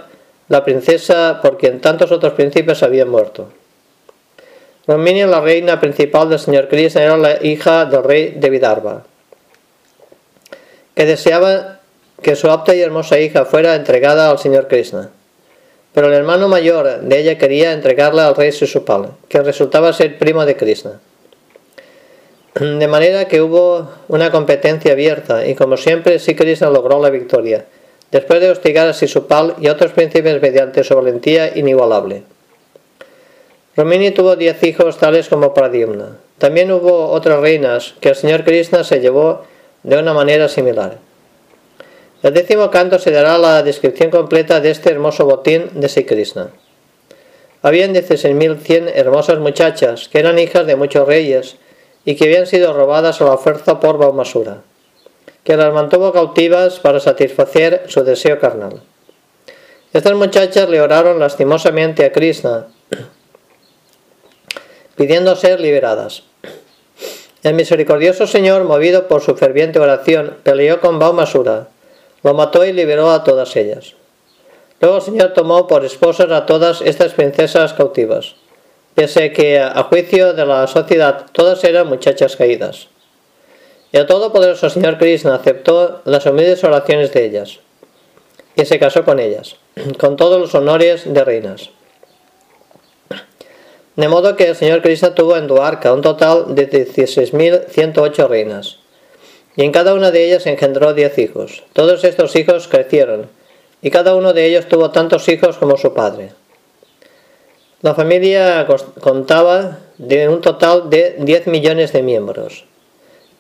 la 0.50 0.66
princesa 0.66 1.40
por 1.42 1.58
quien 1.58 1.80
tantos 1.80 2.12
otros 2.12 2.34
príncipes 2.34 2.84
habían 2.84 3.10
muerto. 3.10 3.48
Romini, 4.88 5.24
la 5.26 5.42
reina 5.42 5.80
principal 5.80 6.30
del 6.30 6.40
señor 6.40 6.68
Krishna, 6.68 7.04
era 7.04 7.18
la 7.18 7.44
hija 7.44 7.86
del 7.86 8.04
rey 8.04 8.32
de 8.36 8.50
Vidarbha, 8.50 9.04
que 10.96 11.06
deseaba 11.06 11.80
que 12.22 12.36
su 12.36 12.50
apta 12.50 12.74
y 12.74 12.82
hermosa 12.82 13.20
hija 13.20 13.46
fuera 13.46 13.76
entregada 13.76 14.30
al 14.30 14.40
señor 14.40 14.68
Krishna. 14.68 15.10
Pero 15.94 16.08
el 16.08 16.14
hermano 16.14 16.48
mayor 16.48 17.02
de 17.02 17.20
ella 17.20 17.38
quería 17.38 17.74
entregarla 17.74 18.28
al 18.28 18.36
rey 18.36 18.52
Sisupal, 18.52 19.12
que 19.28 19.42
resultaba 19.42 19.94
ser 19.94 20.18
primo 20.18 20.46
de 20.46 20.56
Krishna. 20.56 21.00
De 22.60 22.88
manera 22.88 23.26
que 23.26 23.42
hubo 23.42 23.90
una 24.08 24.32
competencia 24.32 24.94
abierta 24.94 25.46
y 25.46 25.56
como 25.56 25.78
siempre 25.78 26.20
sí 26.20 26.36
Krishna 26.36 26.70
logró 26.70 27.02
la 27.02 27.10
victoria, 27.10 27.66
después 28.12 28.42
de 28.42 28.50
hostigar 28.50 28.88
a 28.88 28.94
Sisupal 28.94 29.56
y 29.60 29.68
otros 29.68 29.92
príncipes 29.92 30.42
mediante 30.42 30.84
su 30.84 30.96
valentía 30.96 31.58
inigualable. 31.58 32.24
Romini 33.76 34.12
tuvo 34.12 34.36
diez 34.36 34.62
hijos 34.64 34.98
tales 34.98 35.30
como 35.30 35.54
Pradyumna. 35.54 36.18
También 36.38 36.72
hubo 36.72 37.10
otras 37.10 37.40
reinas 37.40 37.96
que 38.00 38.10
el 38.10 38.16
señor 38.16 38.44
Krishna 38.44 38.84
se 38.84 39.00
llevó 39.00 39.44
de 39.84 39.98
una 39.98 40.14
manera 40.14 40.50
similar. 40.50 40.98
El 42.24 42.34
décimo 42.34 42.70
canto 42.70 43.00
se 43.00 43.12
dará 43.12 43.38
la 43.38 43.64
descripción 43.64 44.12
completa 44.12 44.60
de 44.60 44.72
este 44.72 44.92
hermoso 44.92 45.26
botín 45.26 45.70
de 45.74 45.90
Sri 45.90 46.06
Krishna. 46.06 46.50
Habían 47.62 47.94
16.100 47.94 48.92
hermosas 48.96 49.40
muchachas 49.40 50.10
que 50.10 50.20
eran 50.20 50.40
hijas 50.40 50.66
de 50.68 50.76
muchos 50.76 51.08
reyes 51.08 51.58
y 52.06 52.16
que 52.16 52.26
habían 52.26 52.48
sido 52.48 52.74
robadas 52.74 53.22
a 53.22 53.26
la 53.26 53.38
fuerza 53.38 53.80
por 53.80 53.98
Baumasura 53.98 54.62
que 55.44 55.58
las 55.58 55.74
mantuvo 55.74 56.12
cautivas 56.12 56.80
para 56.80 57.00
satisfacer 57.00 57.86
su 57.88 58.04
deseo 58.04 58.40
carnal. 58.40 58.82
Estas 59.94 60.14
muchachas 60.14 60.70
le 60.70 60.82
oraron 60.82 61.20
lastimosamente 61.20 62.06
a 62.06 62.12
Krishna, 62.12 62.68
pidiendo 64.96 65.36
ser 65.36 65.60
liberadas. 65.60 66.24
El 67.44 67.56
misericordioso 67.56 68.28
Señor, 68.28 68.66
movido 68.66 69.08
por 69.08 69.22
su 69.22 69.36
ferviente 69.36 69.80
oración, 69.80 70.38
peleó 70.44 70.80
con 70.80 71.00
Baumasura, 71.00 71.70
lo 72.24 72.34
mató 72.34 72.66
y 72.66 72.72
liberó 72.72 73.10
a 73.10 73.24
todas 73.24 73.56
ellas. 73.56 73.96
Luego 74.80 74.98
el 74.98 75.02
Señor 75.04 75.34
tomó 75.34 75.68
por 75.68 75.84
esposas 75.84 76.32
a 76.32 76.46
todas 76.46 76.82
estas 76.82 77.14
princesas 77.14 77.74
cautivas, 77.74 78.36
pese 78.94 79.32
que, 79.34 79.60
a 79.60 79.84
juicio 79.84 80.34
de 80.34 80.46
la 80.46 80.68
sociedad, 80.68 81.26
todas 81.32 81.64
eran 81.64 81.88
muchachas 81.88 82.36
caídas. 82.36 82.88
Y 83.92 83.98
el 83.98 84.06
todopoderoso 84.06 84.70
Señor 84.70 84.98
Krishna 84.98 85.36
aceptó 85.36 86.02
las 86.06 86.26
humildes 86.26 86.64
oraciones 86.64 87.12
de 87.12 87.26
ellas 87.26 87.60
y 88.56 88.66
se 88.66 88.80
casó 88.80 89.04
con 89.04 89.20
ellas, 89.20 89.56
con 90.00 90.16
todos 90.16 90.40
los 90.40 90.56
honores 90.56 91.12
de 91.12 91.24
reinas. 91.24 91.72
De 93.96 94.08
modo 94.08 94.36
que 94.38 94.48
el 94.48 94.56
Señor 94.56 94.82
Krishna 94.82 95.14
tuvo 95.14 95.36
en 95.36 95.48
Duarca 95.48 95.92
un 95.92 96.02
total 96.02 96.56
de 96.56 96.70
16.108 96.70 98.28
reinas, 98.28 98.80
y 99.56 99.64
en 99.64 99.72
cada 99.72 99.94
una 99.94 100.12
de 100.12 100.26
ellas 100.26 100.46
engendró 100.46 100.94
10 100.94 101.18
hijos. 101.18 101.64
Todos 101.74 102.04
estos 102.04 102.36
hijos 102.38 102.70
crecieron, 102.70 103.30
y 103.82 103.90
cada 103.90 104.16
uno 104.16 104.32
de 104.32 104.46
ellos 104.46 104.68
tuvo 104.68 104.92
tantos 104.92 105.28
hijos 105.28 105.58
como 105.58 105.78
su 105.78 105.94
padre. 105.94 106.32
La 107.82 107.96
familia 107.96 108.68
contaba 109.02 109.80
de 109.98 110.30
un 110.30 110.40
total 110.40 110.90
de 110.90 111.16
10 111.20 111.48
millones 111.48 111.92
de 111.92 112.04
miembros. 112.04 112.66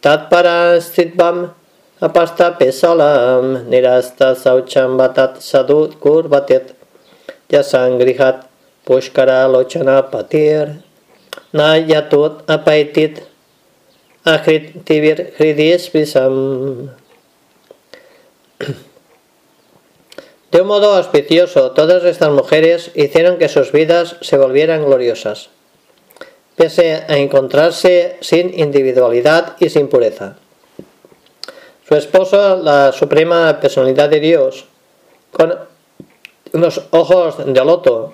Tatparastitvam 0.01 1.53
apasta 1.99 2.57
pesalam 2.57 3.69
nirasta 3.69 4.33
saucham 4.33 4.97
batat 4.97 5.39
sadut 5.39 5.95
kurvatet 5.99 6.73
yasangrihat 7.49 8.50
pushkara 8.85 9.47
lochana 9.47 10.09
patir 10.09 10.81
na 11.53 11.77
yatut 11.77 12.43
apaitit. 12.47 13.23
Ahrit 14.23 14.85
tivir 14.85 15.33
hridispisam 15.39 16.91
De 20.51 20.61
un 20.61 20.67
modo 20.67 20.93
auspicioso, 20.93 21.71
todas 21.71 22.03
estas 22.03 22.29
mujeres 22.29 22.91
hicieron 22.93 23.37
que 23.37 23.49
sus 23.49 23.71
vidas 23.71 24.17
se 24.21 24.37
volvieran 24.37 24.85
gloriosas 24.85 25.49
pese 26.61 27.03
a 27.07 27.17
encontrarse 27.17 28.17
sin 28.21 28.57
individualidad 28.59 29.55
y 29.59 29.69
sin 29.69 29.87
pureza. 29.87 30.35
Su 31.87 31.95
esposo, 31.95 32.57
la 32.57 32.91
suprema 32.91 33.59
personalidad 33.59 34.09
de 34.09 34.19
Dios, 34.19 34.65
con 35.31 35.57
unos 36.53 36.81
ojos 36.91 37.43
de 37.45 37.65
loto, 37.65 38.13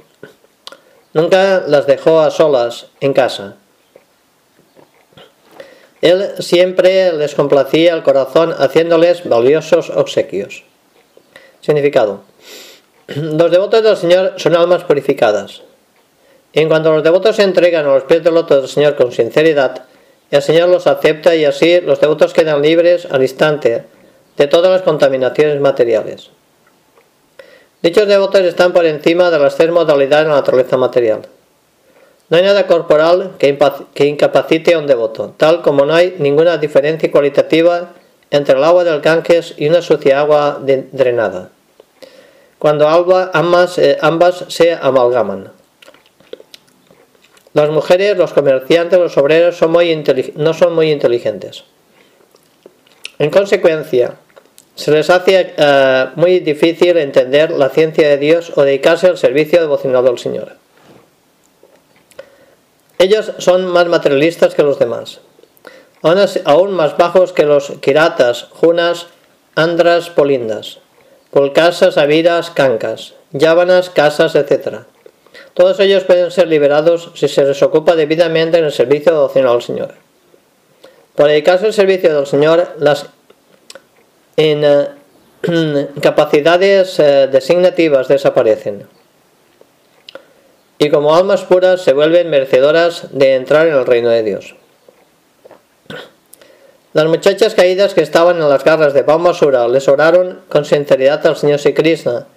nunca 1.17 1.63
las 1.67 1.87
dejó 1.87 2.19
a 2.19 2.29
solas 2.29 2.85
en 3.01 3.13
casa. 3.13 3.55
Él 6.01 6.35
siempre 6.37 7.11
les 7.13 7.33
complacía 7.33 7.95
el 7.95 8.03
corazón 8.03 8.53
haciéndoles 8.55 9.27
valiosos 9.27 9.89
obsequios. 9.89 10.63
Significado. 11.59 12.21
Los 13.07 13.49
devotos 13.49 13.81
del 13.81 13.97
Señor 13.97 14.33
son 14.37 14.55
almas 14.55 14.83
purificadas, 14.83 15.63
en 16.53 16.67
cuanto 16.67 16.93
los 16.93 17.03
devotos 17.03 17.35
se 17.35 17.43
entregan 17.43 17.85
a 17.85 17.95
los 17.95 18.03
pies 18.03 18.23
del 18.23 18.35
loto 18.35 18.59
del 18.59 18.69
Señor 18.69 18.95
con 18.95 19.11
sinceridad, 19.11 19.85
el 20.29 20.41
Señor 20.41 20.69
los 20.69 20.85
acepta 20.85 21.35
y 21.35 21.45
así 21.45 21.81
los 21.81 21.99
devotos 21.99 22.33
quedan 22.33 22.61
libres 22.61 23.07
al 23.09 23.23
instante 23.23 23.85
de 24.37 24.47
todas 24.47 24.71
las 24.71 24.81
contaminaciones 24.83 25.59
materiales. 25.59 26.29
Dichos 27.81 28.07
devotos 28.07 28.41
están 28.41 28.73
por 28.73 28.85
encima 28.85 29.29
de 29.29 29.39
las 29.39 29.55
tres 29.55 29.69
modalidades 29.69 30.25
de 30.25 30.29
la 30.31 30.37
naturaleza 30.37 30.77
material. 30.77 31.21
No 32.29 32.37
hay 32.37 32.43
nada 32.43 32.67
corporal 32.67 33.35
que, 33.37 34.05
incapacite 34.05 34.73
a 34.73 34.79
un 34.79 34.87
devoto, 34.87 35.33
tal 35.37 35.61
como 35.61 35.85
no 35.85 35.93
hay 35.93 36.15
ninguna 36.19 36.57
diferencia 36.57 37.11
cualitativa 37.11 37.93
entre 38.31 38.57
el 38.57 38.63
agua 38.63 38.83
del 38.83 38.99
Ganges 38.99 39.53
y 39.57 39.69
una 39.69 39.81
sucia 39.81 40.19
agua 40.19 40.59
drenada, 40.91 41.51
cuando 42.59 42.89
ambas, 42.89 43.77
eh, 43.77 43.97
ambas 44.01 44.43
se 44.49 44.73
amalgaman. 44.73 45.53
Las 47.53 47.69
mujeres, 47.69 48.17
los 48.17 48.33
comerciantes, 48.33 48.99
los 48.99 49.17
obreros 49.17 49.61
no 50.35 50.53
son 50.53 50.75
muy 50.75 50.91
inteligentes. 50.91 51.63
En 53.19 53.31
consecuencia, 53.31 54.15
se 54.77 54.91
les 54.91 55.09
hace 55.09 55.55
eh, 55.57 56.05
muy 56.15 56.39
difícil 56.39 56.97
entender 56.97 57.49
la 57.49 57.69
ciencia 57.69 58.07
de 58.07 58.17
Dios 58.17 58.53
o 58.55 58.61
dedicarse 58.61 59.07
al 59.07 59.17
servicio 59.17 59.59
devocional 59.59 60.05
del 60.05 60.19
Señor. 60.19 60.53
Ellos 62.99 63.33
son 63.39 63.65
más 63.65 63.87
materialistas 63.87 64.53
que 64.53 64.61
los 64.61 64.77
demás, 64.77 65.19
aún 66.45 66.71
más 66.71 66.95
bajos 66.95 67.33
que 67.33 67.45
los 67.45 67.73
kiratas, 67.81 68.49
junas, 68.51 69.07
andras, 69.55 70.11
polindas, 70.11 70.77
pulcasas, 71.31 71.97
aviras, 71.97 72.51
cancas, 72.51 73.15
yávanas, 73.31 73.89
casas, 73.89 74.35
etc. 74.35 74.81
Todos 75.55 75.79
ellos 75.79 76.03
pueden 76.03 76.29
ser 76.29 76.47
liberados 76.47 77.09
si 77.15 77.27
se 77.27 77.43
les 77.43 77.63
ocupa 77.63 77.95
debidamente 77.95 78.59
en 78.59 78.65
el 78.65 78.71
servicio 78.71 79.11
devocional 79.11 79.55
al 79.55 79.63
Señor. 79.63 79.95
Por 81.15 81.29
dedicarse 81.29 81.65
al 81.65 81.73
servicio 81.73 82.15
del 82.15 82.27
Señor, 82.27 82.75
las 82.77 83.07
capacidades 86.01 86.99
eh, 86.99 87.27
designativas 87.31 88.07
desaparecen. 88.07 88.87
Y 90.77 90.89
como 90.89 91.15
almas 91.15 91.43
puras 91.43 91.81
se 91.81 91.93
vuelven 91.93 92.29
merecedoras 92.29 93.07
de 93.11 93.35
entrar 93.35 93.67
en 93.67 93.73
el 93.73 93.85
reino 93.85 94.09
de 94.09 94.23
Dios. 94.23 94.55
Las 96.93 97.07
muchachas 97.07 97.55
caídas 97.55 97.93
que 97.93 98.01
estaban 98.01 98.37
en 98.37 98.49
las 98.49 98.63
garras 98.63 98.93
de 98.93 99.01
Baumasura 99.01 99.67
les 99.67 99.87
oraron 99.87 100.41
con 100.49 100.65
sinceridad 100.65 101.25
al 101.25 101.35
Señor 101.35 101.59
Sri 101.59 101.73
Krishna, 101.73 102.27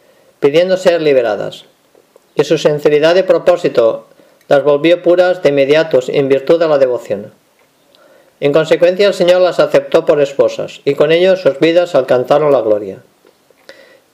pidiendo 0.40 0.76
ser 0.76 1.02
liberadas 1.02 1.66
y 2.35 2.45
su 2.45 2.59
sinceridad 2.59 3.14
de 3.14 3.25
propósito 3.25 4.07
las 4.49 4.62
volvió 4.64 5.02
puras 5.02 5.42
de 5.42 5.50
inmediatos 5.50 6.09
en 6.09 6.28
virtud 6.28 6.59
de 6.59 6.69
la 6.69 6.78
devoción. 6.78 7.33
En 8.41 8.55
consecuencia 8.55 9.07
el 9.07 9.15
Señor 9.15 9.43
las 9.43 9.61
aceptó 9.61 10.07
por 10.07 10.21
esposas, 10.21 10.81
y 10.87 10.95
con 10.95 11.13
ello 11.13 11.37
sus 11.37 11.61
vidas 11.61 11.95
alcanzaron 11.95 12.53
la 12.53 12.63
gloria. 12.63 13.03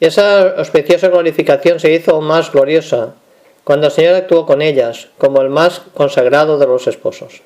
esa 0.01 0.43
auspiciosa 0.59 1.09
glorificación 1.09 1.79
se 1.79 1.93
hizo 1.93 2.21
más 2.21 2.53
gloriosa 2.53 3.15
cuando 3.63 3.87
el 3.87 3.93
Señor 3.93 4.15
actuó 4.15 4.45
con 4.45 4.63
ellas 4.63 5.09
como 5.17 5.41
el 5.41 5.49
más 5.49 5.81
consagrado 5.95 6.59
de 6.59 6.67
los 6.67 6.87
esposos. 6.89 7.43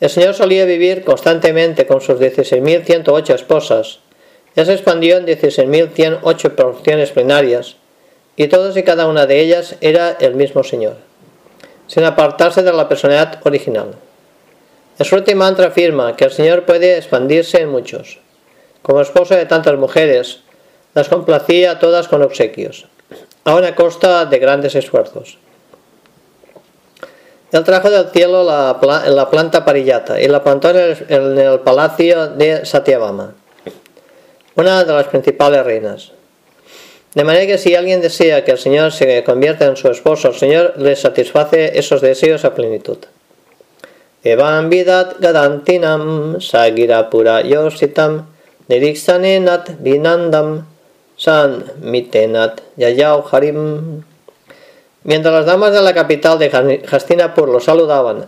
El 0.00 0.10
Señor 0.10 0.34
solía 0.34 0.64
vivir 0.64 1.04
constantemente 1.04 1.86
con 1.86 2.00
sus 2.00 2.18
16.108 2.18 3.34
esposas, 3.34 4.00
ya 4.56 4.64
se 4.64 4.72
expandió 4.72 5.18
en 5.18 5.26
16.108 5.26 6.54
porciones 6.54 7.10
plenarias, 7.10 7.76
y 8.36 8.48
todas 8.48 8.76
y 8.76 8.82
cada 8.82 9.06
una 9.06 9.26
de 9.26 9.40
ellas 9.40 9.76
era 9.80 10.16
el 10.20 10.34
mismo 10.34 10.64
Señor, 10.64 10.96
sin 11.86 12.04
apartarse 12.04 12.62
de 12.62 12.72
la 12.72 12.88
personalidad 12.88 13.40
original. 13.44 13.96
Shruti 15.04 15.34
Mantra 15.34 15.68
afirma 15.68 16.16
que 16.16 16.24
el 16.24 16.32
Señor 16.32 16.64
puede 16.64 16.96
expandirse 16.96 17.60
en 17.60 17.68
muchos. 17.68 18.18
Como 18.82 19.00
esposo 19.00 19.36
de 19.36 19.46
tantas 19.46 19.78
mujeres, 19.78 20.40
las 20.94 21.08
complacía 21.08 21.78
todas 21.78 22.08
con 22.08 22.22
obsequios, 22.22 22.86
a 23.44 23.54
una 23.54 23.76
costa 23.76 24.24
de 24.26 24.38
grandes 24.38 24.74
esfuerzos. 24.74 25.38
Él 27.52 27.64
trajo 27.64 27.90
del 27.90 28.08
cielo 28.10 28.42
la, 28.42 29.28
planta 29.30 29.64
parillata 29.64 30.20
y 30.20 30.26
la 30.26 30.42
plantó 30.42 30.70
en 30.70 31.38
el, 31.38 31.60
palacio 31.60 32.28
de 32.28 32.66
Satyabama, 32.66 33.34
una 34.56 34.84
de 34.84 34.92
las 34.92 35.06
principales 35.06 35.64
reinas. 35.64 36.12
De 37.14 37.24
manera 37.24 37.46
que 37.46 37.58
si 37.58 37.74
alguien 37.74 38.00
desea 38.00 38.44
que 38.44 38.50
el 38.50 38.58
Señor 38.58 38.92
se 38.92 39.22
convierta 39.24 39.64
en 39.64 39.76
su 39.76 39.88
esposo, 39.88 40.28
el 40.28 40.34
Señor 40.34 40.74
le 40.76 40.94
satisface 40.94 41.78
esos 41.78 42.00
deseos 42.00 42.44
a 42.44 42.54
plenitud. 42.54 42.98
Evan 44.24 44.70
vidat 44.70 45.20
gadantinam 45.20 46.40
sagirapura 46.40 47.42
yositam 47.46 48.26
niriksanenat 48.68 49.78
vinandam 49.78 50.66
san 51.16 51.64
mitenat 51.80 52.60
yayau 52.76 53.22
harim 53.30 54.02
Mientras 55.04 55.32
las 55.32 55.46
damas 55.46 55.72
de 55.72 55.80
la 55.80 55.94
capital 55.94 56.38
de 56.38 56.50
Hastinapur 56.90 57.48
lo 57.48 57.60
saludaban 57.60 58.26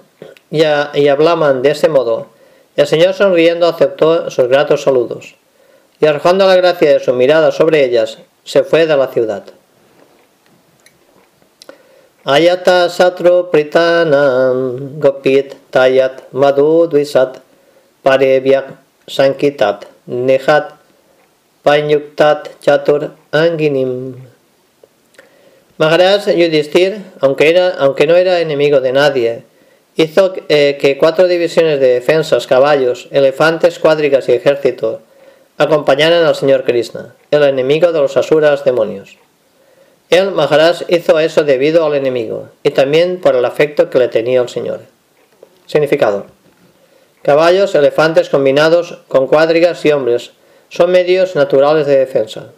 y, 0.51 0.63
hablaban 0.63 1.63
de 1.63 1.73
ese 1.73 1.89
modo, 1.89 2.29
el 2.77 2.87
Señor 2.87 3.13
sonriendo 3.13 3.67
aceptó 3.67 4.31
sus 4.31 4.49
gratos 4.49 4.83
saludos 4.85 5.35
y 6.01 6.07
arrojando 6.07 6.47
la 6.47 6.57
gracia 6.57 6.93
de 6.93 7.01
su 7.01 7.13
mirada 7.13 7.53
sobre 7.53 7.85
ellas, 7.85 8.19
se 8.45 8.63
fue 8.63 8.87
de 8.87 8.97
la 8.97 9.09
ciudad. 9.09 9.43
Ayata 12.27 12.91
satru 12.93 13.49
pritanam 13.51 15.01
gopit 15.01 15.57
tayat 15.73 16.29
madhu 16.33 16.85
dvisat 16.85 17.41
parebyak 18.05 18.77
sankitat 19.09 19.89
nehat 20.05 20.77
panyuktat 21.65 22.61
chatur 22.61 23.17
anginim 23.33 24.21
Maharaj 25.81 26.29
Yudhishthir, 26.37 27.01
aunque, 27.23 27.49
era, 27.49 27.71
aunque 27.79 28.07
no 28.07 28.15
era 28.15 28.41
enemigo 28.41 28.83
de 28.83 28.93
nadie, 28.93 29.45
hizo 29.97 30.35
eh, 30.51 30.77
que 30.79 30.99
cuatro 30.99 31.27
divisiones 31.27 31.81
de 31.81 31.95
defensas, 31.95 32.47
caballos, 32.47 33.09
elefantes, 33.13 33.79
cuadrigas 33.79 34.29
y 34.29 34.33
ejército 34.33 35.01
acompañaran 35.57 36.27
al 36.27 36.37
señor 36.37 36.65
Krishna, 36.65 37.15
el 37.31 37.45
enemigo 37.45 37.93
de 37.93 38.01
los 38.01 38.19
asuras 38.19 38.63
demonios. 38.63 39.17
Él, 40.11 40.33
Maharaj, 40.33 40.83
hizo 40.89 41.21
eso 41.21 41.45
debido 41.45 41.87
al 41.87 41.95
enemigo 41.95 42.49
y 42.65 42.71
también 42.71 43.21
por 43.21 43.37
el 43.37 43.45
afecto 43.45 43.91
que 43.91 43.99
le 44.01 44.09
tenía 44.09 44.41
al 44.41 44.49
señor. 44.49 44.81
Significado. 45.67 46.27
Caballos, 47.23 47.77
elefantes 47.77 48.29
combinados 48.29 48.99
con 49.07 49.29
cuadrigas 49.29 49.85
y 49.85 49.93
hombres 49.93 50.33
son 50.69 50.91
medios 50.91 51.37
naturales 51.37 51.87
de 51.87 51.99
defensa. 51.99 52.49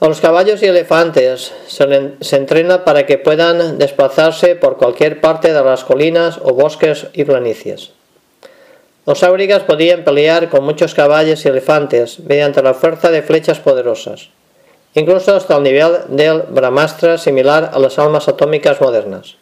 A 0.00 0.08
los 0.08 0.22
caballos 0.22 0.62
y 0.62 0.66
elefantes 0.66 1.52
se, 1.66 2.36
entrena 2.36 2.86
para 2.86 3.04
que 3.04 3.18
puedan 3.18 3.76
desplazarse 3.76 4.56
por 4.56 4.78
cualquier 4.78 5.20
parte 5.20 5.52
de 5.52 5.62
las 5.62 5.84
colinas 5.84 6.38
o 6.42 6.54
bosques 6.54 7.08
y 7.12 7.24
planicies. 7.24 7.90
Los 9.04 9.22
áurigas 9.22 9.64
podían 9.64 10.04
pelear 10.04 10.48
con 10.48 10.64
muchos 10.64 10.94
caballos 10.94 11.44
y 11.44 11.48
elefantes 11.48 12.18
mediante 12.20 12.62
la 12.62 12.72
fuerza 12.72 13.10
de 13.10 13.20
flechas 13.20 13.58
poderosas, 13.58 14.30
incluso 14.94 15.34
hasta 15.34 15.56
el 15.56 15.62
nivel 15.62 15.98
del 16.08 16.42
Brahmastra 16.42 17.18
similar 17.18 17.70
a 17.72 17.78
las 17.78 17.98
almas 17.98 18.28
atómicas 18.28 18.80
modernas. 18.80 19.36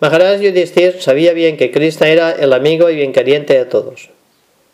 Maharaj 0.00 0.40
Yudhishthir 0.40 1.00
sabía 1.00 1.32
bien 1.32 1.56
que 1.56 1.70
Krishna 1.70 2.08
era 2.08 2.32
el 2.32 2.52
amigo 2.52 2.90
y 2.90 2.96
bien 2.96 3.12
queriente 3.12 3.56
de 3.56 3.64
todos, 3.64 4.10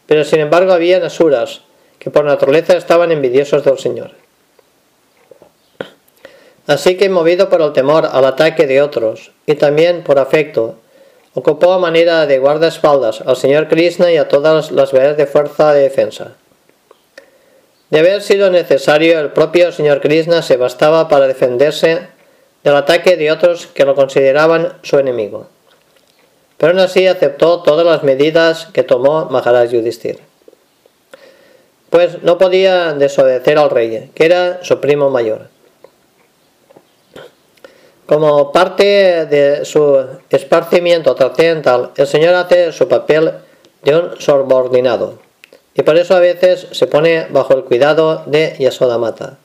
pero 0.07 0.25
sin 0.25 0.41
embargo 0.41 0.73
había 0.73 1.05
asuras 1.05 1.63
que 1.99 2.11
por 2.11 2.25
naturaleza 2.25 2.77
estaban 2.77 3.13
envidiosos 3.13 3.65
del 3.65 3.79
Señor. 3.79 4.13
Así 6.67 6.97
que, 6.97 7.09
movido 7.09 7.49
por 7.49 7.63
el 7.63 7.73
temor 7.73 8.09
al 8.11 8.25
ataque 8.25 8.67
de 8.67 8.81
otros 8.81 9.33
y 9.45 9.57
también 9.57 10.05
por 10.05 10.21
afecto, 10.21 10.77
ocupó 11.35 11.73
a 11.73 11.79
manera 11.79 12.27
de 12.27 12.39
guardaespaldas 12.39 13.23
al 13.23 13.37
señor 13.37 13.69
Krishna 13.69 14.13
y 14.13 14.17
a 14.17 14.29
todas 14.29 14.71
las 14.71 14.93
veces 14.93 15.17
de 15.17 15.27
fuerza 15.27 15.73
de 15.73 15.83
defensa. 15.83 16.37
De 17.91 17.99
haber 17.99 18.23
sido 18.23 18.51
necesario, 18.51 19.19
el 19.19 19.33
propio 19.33 19.73
señor 19.73 20.01
Krishna 20.01 20.43
se 20.43 20.57
bastaba 20.57 21.09
para 21.09 21.27
defenderse 21.27 22.07
del 22.63 22.77
ataque 22.77 23.17
de 23.17 23.33
otros 23.33 23.67
que 23.67 23.85
lo 23.85 23.97
consideraban 23.97 24.75
su 24.83 24.99
enemigo. 24.99 25.49
Pero 26.57 26.73
aún 26.73 26.81
así 26.81 27.09
aceptó 27.09 27.63
todas 27.63 27.85
las 27.85 28.05
medidas 28.05 28.69
que 28.73 28.85
tomó 28.85 29.25
Maharaj 29.25 29.71
Yudhishthir. 29.71 30.21
Pues 31.91 32.23
no 32.23 32.39
podía 32.39 32.93
desobedecer 32.93 33.59
al 33.59 33.71
rey, 33.71 34.13
que 34.15 34.25
era 34.25 34.63
su 34.63 34.81
primo 34.81 35.11
mayor. 35.11 35.49
Como 38.07 38.53
parte 38.53 39.27
de 39.27 39.65
su 39.65 40.07
esparcimiento 40.31 41.17
trascendental, 41.17 41.91
el 41.97 42.07
Señor 42.07 42.35
hace 42.35 42.71
su 42.71 42.87
papel 42.87 43.33
de 43.83 43.97
un 43.97 44.21
subordinado 44.21 45.30
y 45.75 45.83
por 45.83 45.97
eso 45.97 46.15
a 46.15 46.21
veces 46.21 46.67
se 46.73 46.87
pone 46.87 47.27
bajo 47.31 47.55
el 47.55 47.65
cuidado 47.65 48.25
de 48.27 48.57
Yasodamata 48.59 49.39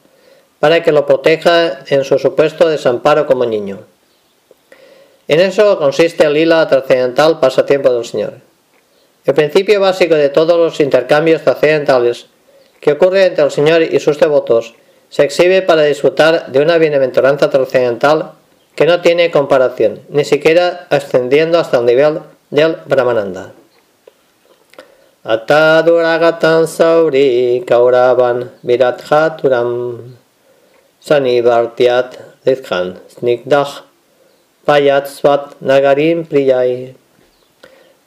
para 0.59 0.81
que 0.81 0.91
lo 0.91 1.05
proteja 1.05 1.79
en 1.87 2.03
su 2.03 2.17
supuesto 2.17 2.67
desamparo 2.67 3.27
como 3.27 3.45
niño. 3.45 3.81
En 5.27 5.39
eso 5.39 5.77
consiste 5.77 6.25
el 6.25 6.33
lila 6.33 6.67
trascendental 6.67 7.39
pasatiempo 7.39 7.91
del 7.91 8.05
Señor. 8.05 8.33
El 9.25 9.33
principio 9.33 9.79
básico 9.79 10.15
de 10.15 10.29
todos 10.29 10.57
los 10.57 10.79
intercambios 10.79 11.41
trascendentales 11.43 12.27
que 12.79 12.93
ocurre 12.93 13.25
entre 13.25 13.43
el 13.43 13.51
Señor 13.51 13.81
y 13.81 13.99
sus 13.99 14.19
devotos 14.19 14.75
se 15.09 15.23
exhibe 15.23 15.61
para 15.61 15.83
disfrutar 15.83 16.51
de 16.51 16.59
una 16.59 16.77
bienaventuranza 16.77 17.49
trascendental 17.49 18.31
que 18.75 18.85
no 18.85 19.01
tiene 19.01 19.31
comparación, 19.31 20.01
ni 20.09 20.25
siquiera 20.25 20.87
ascendiendo 20.89 21.57
hasta 21.57 21.77
el 21.77 21.85
nivel 21.85 22.19
del 22.49 22.77
Brahmananda. 22.85 23.53
Ataduragatan 25.25 26.69
sauri 26.69 27.65
kauravan 27.65 28.51
viradhaturam 28.61 30.13
sanivartiat 31.01 32.45
dikhan 32.45 33.01
snigdah 33.09 33.81
payat 34.69 35.09
swat 35.09 35.57
nagarim 35.65 36.29
priyai. 36.29 36.93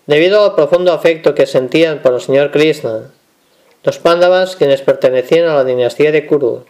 Debido 0.06 0.44
al 0.44 0.54
profundo 0.54 0.92
afecto 0.92 1.34
que 1.34 1.46
sentían 1.46 2.02
por 2.02 2.14
el 2.14 2.20
señor 2.20 2.52
Krishna, 2.52 3.10
los 3.82 3.98
Pandavas, 3.98 4.54
quienes 4.54 4.82
pertenecían 4.82 5.48
a 5.48 5.56
la 5.56 5.64
dinastía 5.64 6.12
de 6.12 6.24
Kuru, 6.24 6.66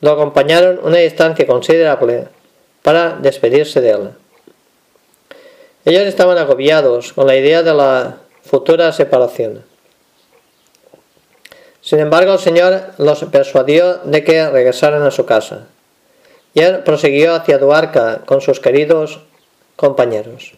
lo 0.00 0.10
acompañaron 0.12 0.80
una 0.82 0.96
distancia 0.96 1.46
considerable 1.46 2.28
para 2.80 3.18
despedirse 3.20 3.82
de 3.82 3.90
él. 3.90 4.10
Ellos 5.84 6.04
estaban 6.04 6.38
agobiados 6.38 7.12
con 7.12 7.26
la 7.26 7.36
idea 7.36 7.62
de 7.62 7.74
la 7.74 8.16
futura 8.42 8.90
separación. 8.90 9.73
Sin 11.84 12.00
embargo, 12.00 12.32
el 12.32 12.38
Señor 12.38 12.80
los 12.96 13.24
persuadió 13.24 13.98
de 14.04 14.24
que 14.24 14.48
regresaran 14.48 15.02
a 15.02 15.10
su 15.10 15.26
casa, 15.26 15.66
y 16.54 16.60
él 16.60 16.78
prosiguió 16.78 17.34
hacia 17.34 17.58
Duarca 17.58 18.22
con 18.24 18.40
sus 18.40 18.58
queridos 18.58 19.20
compañeros. 19.76 20.54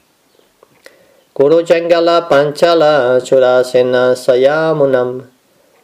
Kuru 1.33 1.67
Jangala 1.67 2.29
Panchala 2.29 3.19
Churasena 3.23 4.15
Sayamunam 4.15 5.25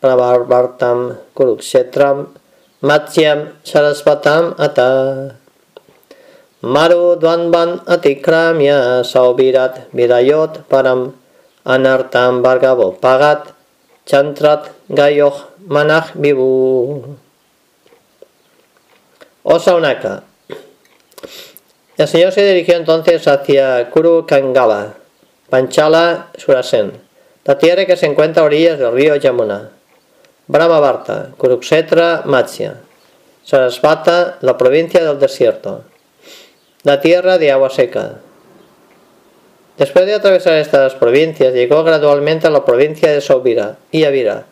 Pravarvartam 0.00 1.18
Kurukshetram 1.34 2.28
Matsyam 2.80 3.52
Sarasvatam 3.64 4.54
Ata 4.58 5.36
Maru 6.62 7.16
Dwanban 7.16 7.84
Atikramya 7.84 9.04
Saubirat 9.04 9.90
Vidayot 9.92 10.64
Param 10.68 11.12
Anartam 11.66 12.42
Bhargavo 12.42 12.96
Pagat 12.98 13.52
Chantrat 14.04 14.70
Gayoh 14.88 15.34
Manach 15.66 16.12
Vibu 16.14 17.16
Osaunaka. 19.44 20.24
El 21.96 22.08
Señor 22.08 22.32
se 22.32 22.44
dirigió 22.44 22.76
entonces 22.76 23.26
hacia 23.28 23.90
Kuru 23.90 24.26
Kangala, 24.26 24.94
Panchala 25.50 26.30
Surasen, 26.36 26.92
la 27.44 27.58
tierra 27.58 27.86
que 27.86 27.96
se 27.96 28.06
encuentra 28.06 28.42
a 28.42 28.46
orillas 28.46 28.78
del 28.78 28.92
río 28.92 29.14
Yamuna, 29.16 29.70
Brahmavarta, 30.46 31.30
Kuruksetra, 31.36 32.22
Matsya, 32.24 32.80
Sarasvata, 33.44 34.38
la 34.40 34.56
provincia 34.56 35.04
del 35.04 35.18
desierto, 35.18 35.84
la 36.82 37.00
tierra 37.00 37.38
de 37.38 37.52
agua 37.52 37.70
seca. 37.70 38.20
Después 39.78 40.04
de 40.06 40.14
atravesar 40.14 40.54
estas 40.54 40.94
provincias, 40.94 41.54
llegó 41.54 41.82
gradualmente 41.82 42.46
a 42.46 42.50
la 42.50 42.64
provincia 42.64 43.10
de 43.10 43.20
Saubira 43.20 43.78
y 43.90 44.04
Avira. 44.04 44.44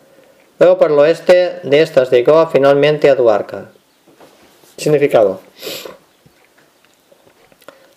Luego 0.59 0.77
por 0.77 0.91
el 0.91 0.99
oeste 0.99 1.59
de 1.63 1.81
estas 1.81 2.09
llegó 2.09 2.47
finalmente 2.47 3.09
a 3.09 3.15
Duarca. 3.15 3.69
Significado. 4.77 5.39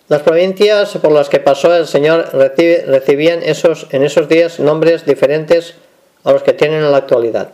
Las 0.07 0.21
provincias 0.21 0.95
por 0.97 1.11
las 1.11 1.29
que 1.29 1.39
pasó 1.39 1.75
el 1.75 1.87
Señor 1.87 2.29
recibían 2.33 3.41
esos, 3.41 3.87
en 3.89 4.03
esos 4.03 4.29
días 4.29 4.59
nombres 4.59 5.03
diferentes 5.03 5.73
a 6.23 6.31
los 6.31 6.43
que 6.43 6.53
tienen 6.53 6.83
en 6.83 6.91
la 6.91 6.97
actualidad. 6.97 7.49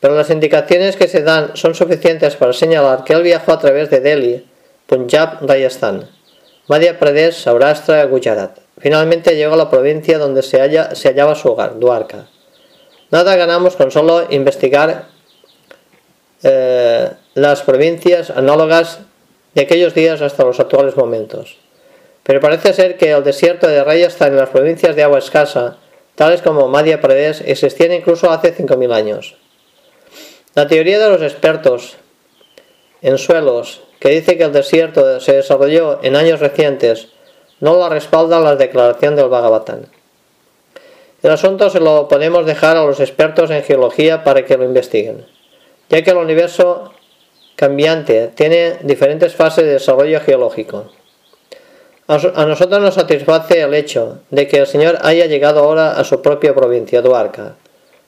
Pero 0.00 0.16
las 0.16 0.30
indicaciones 0.30 0.96
que 0.96 1.06
se 1.06 1.22
dan 1.22 1.52
son 1.54 1.76
suficientes 1.76 2.34
para 2.34 2.52
señalar 2.52 3.04
que 3.04 3.12
él 3.12 3.22
viajó 3.22 3.52
a 3.52 3.60
través 3.60 3.88
de 3.88 4.00
Delhi, 4.00 4.44
Punjab, 4.86 5.48
Rajasthan, 5.48 6.10
Madhya 6.66 6.98
Pradesh, 6.98 7.44
Saurashtra, 7.44 8.04
Gujarat. 8.06 8.63
Finalmente 8.84 9.34
llegó 9.34 9.54
a 9.54 9.56
la 9.56 9.70
provincia 9.70 10.18
donde 10.18 10.42
se, 10.42 10.60
hallaba 10.60 11.34
su 11.34 11.48
hogar, 11.48 11.78
Dwarka. 11.78 12.26
Nada 13.10 13.34
ganamos 13.34 13.76
con 13.76 13.90
solo 13.90 14.26
investigar 14.28 15.06
eh, 16.42 17.08
las 17.32 17.62
provincias 17.62 18.28
análogas 18.28 18.98
de 19.54 19.62
aquellos 19.62 19.94
días 19.94 20.20
hasta 20.20 20.44
los 20.44 20.60
actuales 20.60 20.98
momentos. 20.98 21.56
Pero 22.24 22.42
parece 22.42 22.74
ser 22.74 22.98
que 22.98 23.12
el 23.12 23.24
desierto 23.24 23.68
de 23.68 23.82
Rajasthan 23.82 24.32
en 24.32 24.36
las 24.36 24.50
provincias 24.50 24.94
de 24.94 25.02
agua 25.02 25.18
escasa, 25.18 25.78
tales 26.14 26.42
como 26.42 26.68
Madhya 26.68 27.00
Pradesh, 27.00 27.40
existían 27.46 27.94
incluso 27.94 28.30
hace 28.30 28.54
5.000 28.54 28.92
años. 28.92 29.38
La 30.54 30.68
teoría 30.68 30.98
de 30.98 31.08
los 31.08 31.22
expertos 31.22 31.96
en 33.00 33.16
suelos, 33.16 33.80
que 33.98 34.10
dice 34.10 34.36
que 34.36 34.44
el 34.44 34.52
desierto 34.52 35.20
se 35.20 35.36
desarrolló 35.36 36.00
en 36.02 36.16
años 36.16 36.40
recientes, 36.40 37.13
no 37.64 37.78
la 37.78 37.88
respalda 37.88 38.40
la 38.40 38.56
declaración 38.56 39.16
del 39.16 39.30
Bhagavatam. 39.30 39.86
El 41.22 41.30
asunto 41.30 41.70
se 41.70 41.80
lo 41.80 42.08
podemos 42.08 42.44
dejar 42.44 42.76
a 42.76 42.84
los 42.84 43.00
expertos 43.00 43.50
en 43.50 43.62
geología 43.62 44.22
para 44.22 44.44
que 44.44 44.58
lo 44.58 44.64
investiguen, 44.64 45.24
ya 45.88 46.02
que 46.02 46.10
el 46.10 46.18
universo 46.18 46.92
cambiante, 47.56 48.32
tiene 48.34 48.74
diferentes 48.82 49.34
fases 49.34 49.64
de 49.64 49.72
desarrollo 49.72 50.20
geológico. 50.20 50.90
A 52.06 52.44
nosotros 52.44 52.82
nos 52.82 52.96
satisface 52.96 53.62
el 53.62 53.72
hecho 53.72 54.18
de 54.28 54.46
que 54.46 54.58
el 54.58 54.66
Señor 54.66 54.98
haya 55.00 55.24
llegado 55.24 55.60
ahora 55.60 55.92
a 55.92 56.04
su 56.04 56.20
propia 56.20 56.54
provincia, 56.54 57.00
Duarca, 57.00 57.56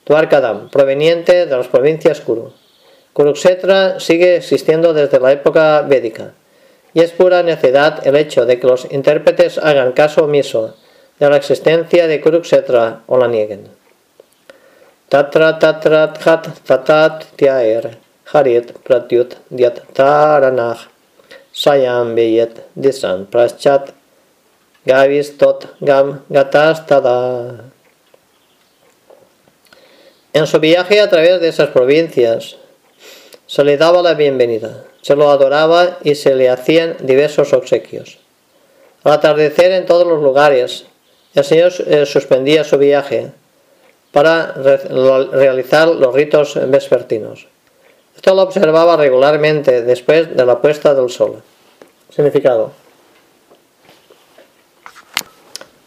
Dam, 0.06 0.68
proveniente 0.68 1.46
de 1.46 1.56
las 1.56 1.68
provincias 1.68 2.20
Kuru. 2.20 2.52
Kurukshetra 3.14 4.00
sigue 4.00 4.36
existiendo 4.36 4.92
desde 4.92 5.18
la 5.18 5.32
época 5.32 5.80
védica, 5.80 6.34
y 6.96 7.02
es 7.02 7.12
pura 7.12 7.42
necedad 7.42 8.06
el 8.06 8.16
hecho 8.16 8.46
de 8.46 8.58
que 8.58 8.66
los 8.66 8.90
intérpretes 8.90 9.58
hagan 9.58 9.92
caso 9.92 10.24
omiso 10.24 10.76
de 11.18 11.28
la 11.28 11.36
existencia 11.36 12.06
de 12.06 12.22
Kurukshetra 12.22 13.02
o 13.06 13.18
la 13.18 13.28
nieguen. 13.28 13.68
Tatra 15.10 15.58
tatrat 15.58 16.26
hat 16.26 16.48
tatat 16.64 17.26
tiaer. 17.36 17.98
Harit 18.32 18.72
Pratyut 18.82 19.36
Diat 19.52 19.92
Taranach 19.92 20.88
Sayam 21.52 22.16
Beyet 22.16 22.64
Disan 22.74 23.26
Praschat 23.26 23.92
Gavis 24.86 25.36
Tot 25.36 25.76
Gam 25.80 26.24
Gatastada. 26.30 27.70
En 30.32 30.46
su 30.46 30.58
viaje 30.60 30.98
a 31.02 31.10
través 31.10 31.42
de 31.42 31.48
esas 31.48 31.68
provincias 31.68 32.56
se 33.46 33.64
le 33.64 33.76
daba 33.76 34.00
la 34.00 34.14
bienvenida, 34.14 34.84
se 35.06 35.14
lo 35.14 35.30
adoraba 35.30 35.98
y 36.02 36.16
se 36.16 36.34
le 36.34 36.50
hacían 36.50 36.96
diversos 36.98 37.52
obsequios. 37.52 38.18
Al 39.04 39.12
atardecer 39.12 39.70
en 39.70 39.86
todos 39.86 40.04
los 40.04 40.20
lugares, 40.20 40.86
el 41.32 41.44
Señor 41.44 41.72
eh, 41.86 42.04
suspendía 42.06 42.64
su 42.64 42.76
viaje 42.76 43.30
para 44.10 44.52
realizar 44.54 45.86
los 45.86 46.12
ritos 46.12 46.58
vespertinos. 46.68 47.46
Esto 48.16 48.34
lo 48.34 48.42
observaba 48.42 48.96
regularmente 48.96 49.82
después 49.82 50.36
de 50.36 50.44
la 50.44 50.60
puesta 50.60 50.92
del 50.92 51.08
sol. 51.08 51.40
Significado. 52.12 52.72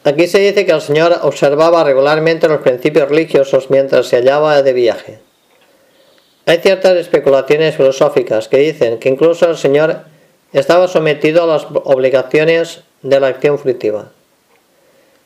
Aquí 0.06 0.28
se 0.28 0.40
dice 0.40 0.66
que 0.66 0.72
el 0.72 0.82
Señor 0.82 1.20
observaba 1.24 1.84
regularmente 1.84 2.48
los 2.48 2.62
principios 2.62 3.10
religiosos 3.10 3.70
mientras 3.70 4.08
se 4.08 4.16
hallaba 4.16 4.62
de 4.64 4.72
viaje. 4.72 5.29
Hay 6.50 6.58
ciertas 6.58 6.96
especulaciones 6.96 7.76
filosóficas 7.76 8.48
que 8.48 8.58
dicen 8.58 8.98
que 8.98 9.08
incluso 9.08 9.48
el 9.48 9.56
Señor 9.56 9.98
estaba 10.52 10.88
sometido 10.88 11.44
a 11.44 11.46
las 11.46 11.68
obligaciones 11.84 12.82
de 13.04 13.20
la 13.20 13.28
acción 13.28 13.60
fruitiva. 13.60 14.10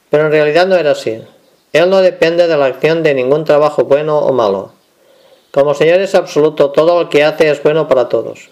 Pero 0.10 0.26
en 0.26 0.32
realidad 0.34 0.68
no 0.68 0.76
era 0.76 0.92
así. 0.92 1.22
Él 1.72 1.90
no 1.90 2.02
depende 2.02 2.46
de 2.46 2.58
la 2.58 2.66
acción 2.66 3.04
de 3.04 3.14
ningún 3.14 3.46
trabajo 3.46 3.86
bueno 3.86 4.18
o 4.18 4.34
malo. 4.34 4.74
Como 5.52 5.74
Señor 5.74 6.02
es 6.02 6.14
absoluto, 6.14 6.72
todo 6.72 7.02
lo 7.02 7.10
que 7.10 7.24
hace 7.24 7.50
es 7.50 7.64
bueno 7.64 7.88
para 7.88 8.10
todos. 8.10 8.50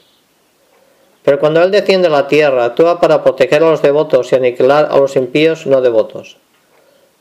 Pero 1.23 1.41
cuando 1.41 1.61
Él 1.61 1.71
desciende 1.71 2.07
a 2.07 2.11
la 2.11 2.29
tierra, 2.29 2.63
actúa 2.63 3.01
para 3.01 3.21
proteger 3.21 3.63
a 3.63 3.71
los 3.71 3.81
devotos 3.81 4.31
y 4.31 4.35
aniquilar 4.35 4.87
a 4.89 4.95
los 4.95 5.17
impíos 5.17 5.65
no 5.65 5.81
devotos. 5.81 6.37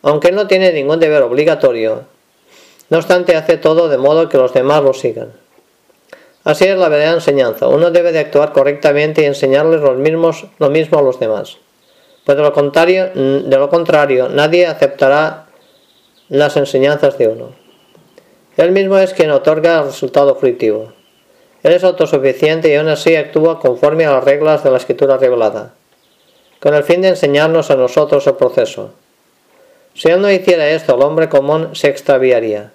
Aunque 0.03 0.29
Él 0.29 0.37
no 0.37 0.47
tiene 0.47 0.73
ningún 0.73 1.01
deber 1.01 1.23
obligatorio, 1.23 2.05
no 2.89 2.99
obstante 2.99 3.37
hace 3.37 3.57
todo 3.57 3.89
de 3.89 3.99
modo 3.99 4.29
que 4.29 4.37
los 4.39 4.53
demás 4.53 4.83
lo 4.83 4.93
sigan. 4.93 5.40
Así 6.45 6.65
es 6.65 6.77
la 6.79 6.89
verdadera 6.89 7.15
enseñanza. 7.15 7.69
Uno 7.69 7.91
debe 7.91 8.13
de 8.13 8.21
actuar 8.21 8.53
correctamente 8.53 9.23
y 9.23 9.27
enseñarles 9.27 9.81
los 9.81 9.97
mismos, 9.99 10.47
lo 10.59 10.71
mismo 10.71 10.99
a 10.99 11.03
los 11.03 11.21
demás. 11.21 11.59
Pues 12.25 12.37
de 12.37 12.43
lo 12.43 12.53
contrario, 12.53 13.11
de 13.15 13.57
lo 13.57 13.69
contrario 13.69 14.29
nadie 14.29 14.67
aceptará 14.67 15.47
las 16.29 16.57
enseñanzas 16.57 17.19
de 17.19 17.29
uno. 17.29 17.51
Él 18.57 18.73
mismo 18.73 18.99
es 18.99 19.15
quien 19.15 19.31
otorga 19.31 19.81
el 19.81 19.87
resultado 19.87 20.35
fruitivo. 20.35 20.93
Él 21.63 21.73
es 21.73 21.85
autosuficiente 21.85 22.71
y 22.71 22.75
aún 22.77 22.89
así 22.89 23.17
actúa 23.17 23.61
conforme 23.61 24.07
a 24.07 24.13
las 24.13 24.25
reglas 24.25 24.65
de 24.65 24.71
la 24.71 24.79
escritura 24.79 25.19
revelada, 25.19 25.75
con 26.59 26.75
el 26.75 26.85
fin 26.85 27.03
de 27.03 27.09
enseñarnos 27.09 27.71
a 27.71 27.77
nosotros 27.77 28.27
el 28.27 28.37
proceso. 28.37 28.93
Si 29.95 30.09
él 30.09 30.23
no 30.23 30.31
hiciera 30.31 30.69
esto, 30.71 30.95
el 30.95 31.03
hombre 31.03 31.29
común 31.29 31.75
se 31.75 31.89
extraviaría. 31.89 32.73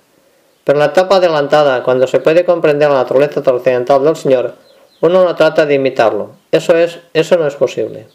Pero 0.65 0.77
en 0.77 0.79
la 0.79 0.91
etapa 0.91 1.15
adelantada, 1.15 1.81
cuando 1.83 2.07
se 2.07 2.19
puede 2.19 2.43
comprender 2.43 2.89
la 2.89 2.95
naturaleza 2.95 3.41
trascendental 3.41 4.03
del 4.03 4.17
Señor, 4.17 4.55
uno 4.99 5.23
no 5.23 5.35
trata 5.35 5.65
de 5.65 5.75
imitarlo. 5.75 6.31
Eso, 6.51 6.75
es, 6.75 6.99
eso 7.13 7.37
no 7.37 7.47
es 7.47 7.55
posible. 7.55 8.07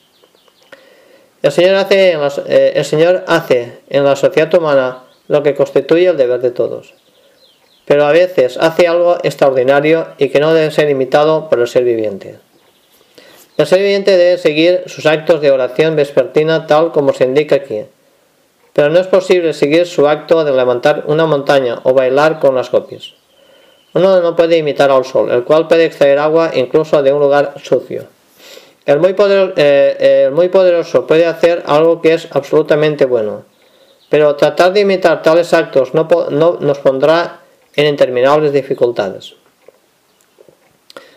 El 1.42 1.52
Señor, 1.52 1.76
hace 1.76 2.18
eh, 2.48 2.72
el 2.74 2.84
Señor 2.84 3.24
hace 3.26 3.78
en 3.88 4.04
la 4.04 4.14
sociedad 4.16 4.52
humana 4.52 5.04
lo 5.28 5.42
que 5.42 5.54
constituye 5.54 6.08
el 6.08 6.18
deber 6.18 6.40
de 6.40 6.50
todos 6.50 6.92
pero 7.90 8.06
a 8.06 8.12
veces 8.12 8.56
hace 8.56 8.86
algo 8.86 9.18
extraordinario 9.24 10.06
y 10.16 10.28
que 10.28 10.38
no 10.38 10.54
debe 10.54 10.70
ser 10.70 10.88
imitado 10.88 11.48
por 11.48 11.58
el 11.58 11.66
ser 11.66 11.82
viviente. 11.82 12.38
El 13.56 13.66
ser 13.66 13.80
viviente 13.80 14.16
debe 14.16 14.38
seguir 14.38 14.84
sus 14.86 15.06
actos 15.06 15.40
de 15.40 15.50
oración 15.50 15.96
vespertina 15.96 16.68
tal 16.68 16.92
como 16.92 17.12
se 17.12 17.24
indica 17.24 17.56
aquí, 17.56 17.82
pero 18.80 18.94
no 18.94 18.98
es 18.98 19.08
posible 19.08 19.52
seguir 19.52 19.84
su 19.84 20.08
acto 20.08 20.42
de 20.42 20.52
levantar 20.52 21.04
una 21.06 21.26
montaña 21.26 21.80
o 21.82 21.92
bailar 21.92 22.38
con 22.40 22.54
las 22.54 22.70
copias. 22.70 23.12
Uno 23.92 24.22
no 24.22 24.34
puede 24.34 24.56
imitar 24.56 24.90
al 24.90 25.04
sol, 25.04 25.30
el 25.30 25.44
cual 25.44 25.68
puede 25.68 25.84
extraer 25.84 26.18
agua 26.18 26.52
incluso 26.54 27.02
de 27.02 27.12
un 27.12 27.20
lugar 27.20 27.52
sucio. 27.62 28.06
El 28.86 28.98
muy, 28.98 29.14
eh, 29.18 30.30
muy 30.32 30.48
poderoso 30.48 31.06
puede 31.06 31.26
hacer 31.26 31.62
algo 31.66 32.00
que 32.00 32.14
es 32.14 32.28
absolutamente 32.30 33.04
bueno, 33.04 33.44
pero 34.08 34.34
tratar 34.36 34.72
de 34.72 34.80
imitar 34.80 35.20
tales 35.20 35.52
actos 35.52 35.92
no 35.92 36.08
nos 36.58 36.78
pondrá 36.78 37.40
en 37.76 37.86
interminables 37.86 38.54
dificultades. 38.54 39.34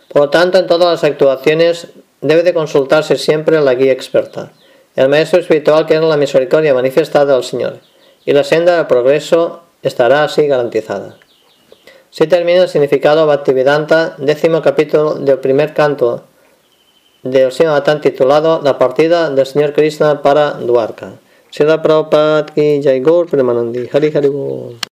Por 0.09 0.23
lo 0.23 0.29
tanto, 0.29 0.57
en 0.57 0.67
todas 0.67 0.91
las 1.01 1.03
actuaciones 1.09 1.93
debe 2.19 2.43
de 2.43 2.53
consultarse 2.53 3.15
siempre 3.15 3.61
la 3.61 3.73
guía 3.73 3.93
experta, 3.93 4.51
el 4.95 5.09
maestro 5.09 5.39
espiritual 5.39 5.85
que 5.85 5.95
es 5.95 6.01
la 6.01 6.17
misericordia 6.17 6.73
manifestada 6.73 7.33
del 7.33 7.43
Señor, 7.43 7.79
y 8.25 8.33
la 8.33 8.43
senda 8.43 8.77
del 8.77 8.87
progreso 8.87 9.61
estará 9.81 10.23
así 10.23 10.47
garantizada. 10.47 11.17
Así 12.11 12.27
termina 12.27 12.63
el 12.63 12.69
significado 12.69 13.25
Bhaktivedanta, 13.25 14.15
décimo 14.17 14.61
capítulo 14.61 15.15
del 15.15 15.39
primer 15.39 15.73
canto 15.73 16.23
del 17.23 17.51
Srimad 17.51 17.83
titulado 18.01 18.61
La 18.63 18.77
partida 18.77 19.29
del 19.29 19.45
Señor 19.45 19.73
Krishna 19.73 20.21
para 20.21 20.51
Dwarka. 20.51 21.13
Srila 21.49 21.81
Prabhupada 21.81 22.45
ki 22.45 22.81
Jai 22.83 22.99
Gaur 22.99 23.29
Premanandi 23.29 23.87
Hari 23.91 24.11
Hari 24.11 24.92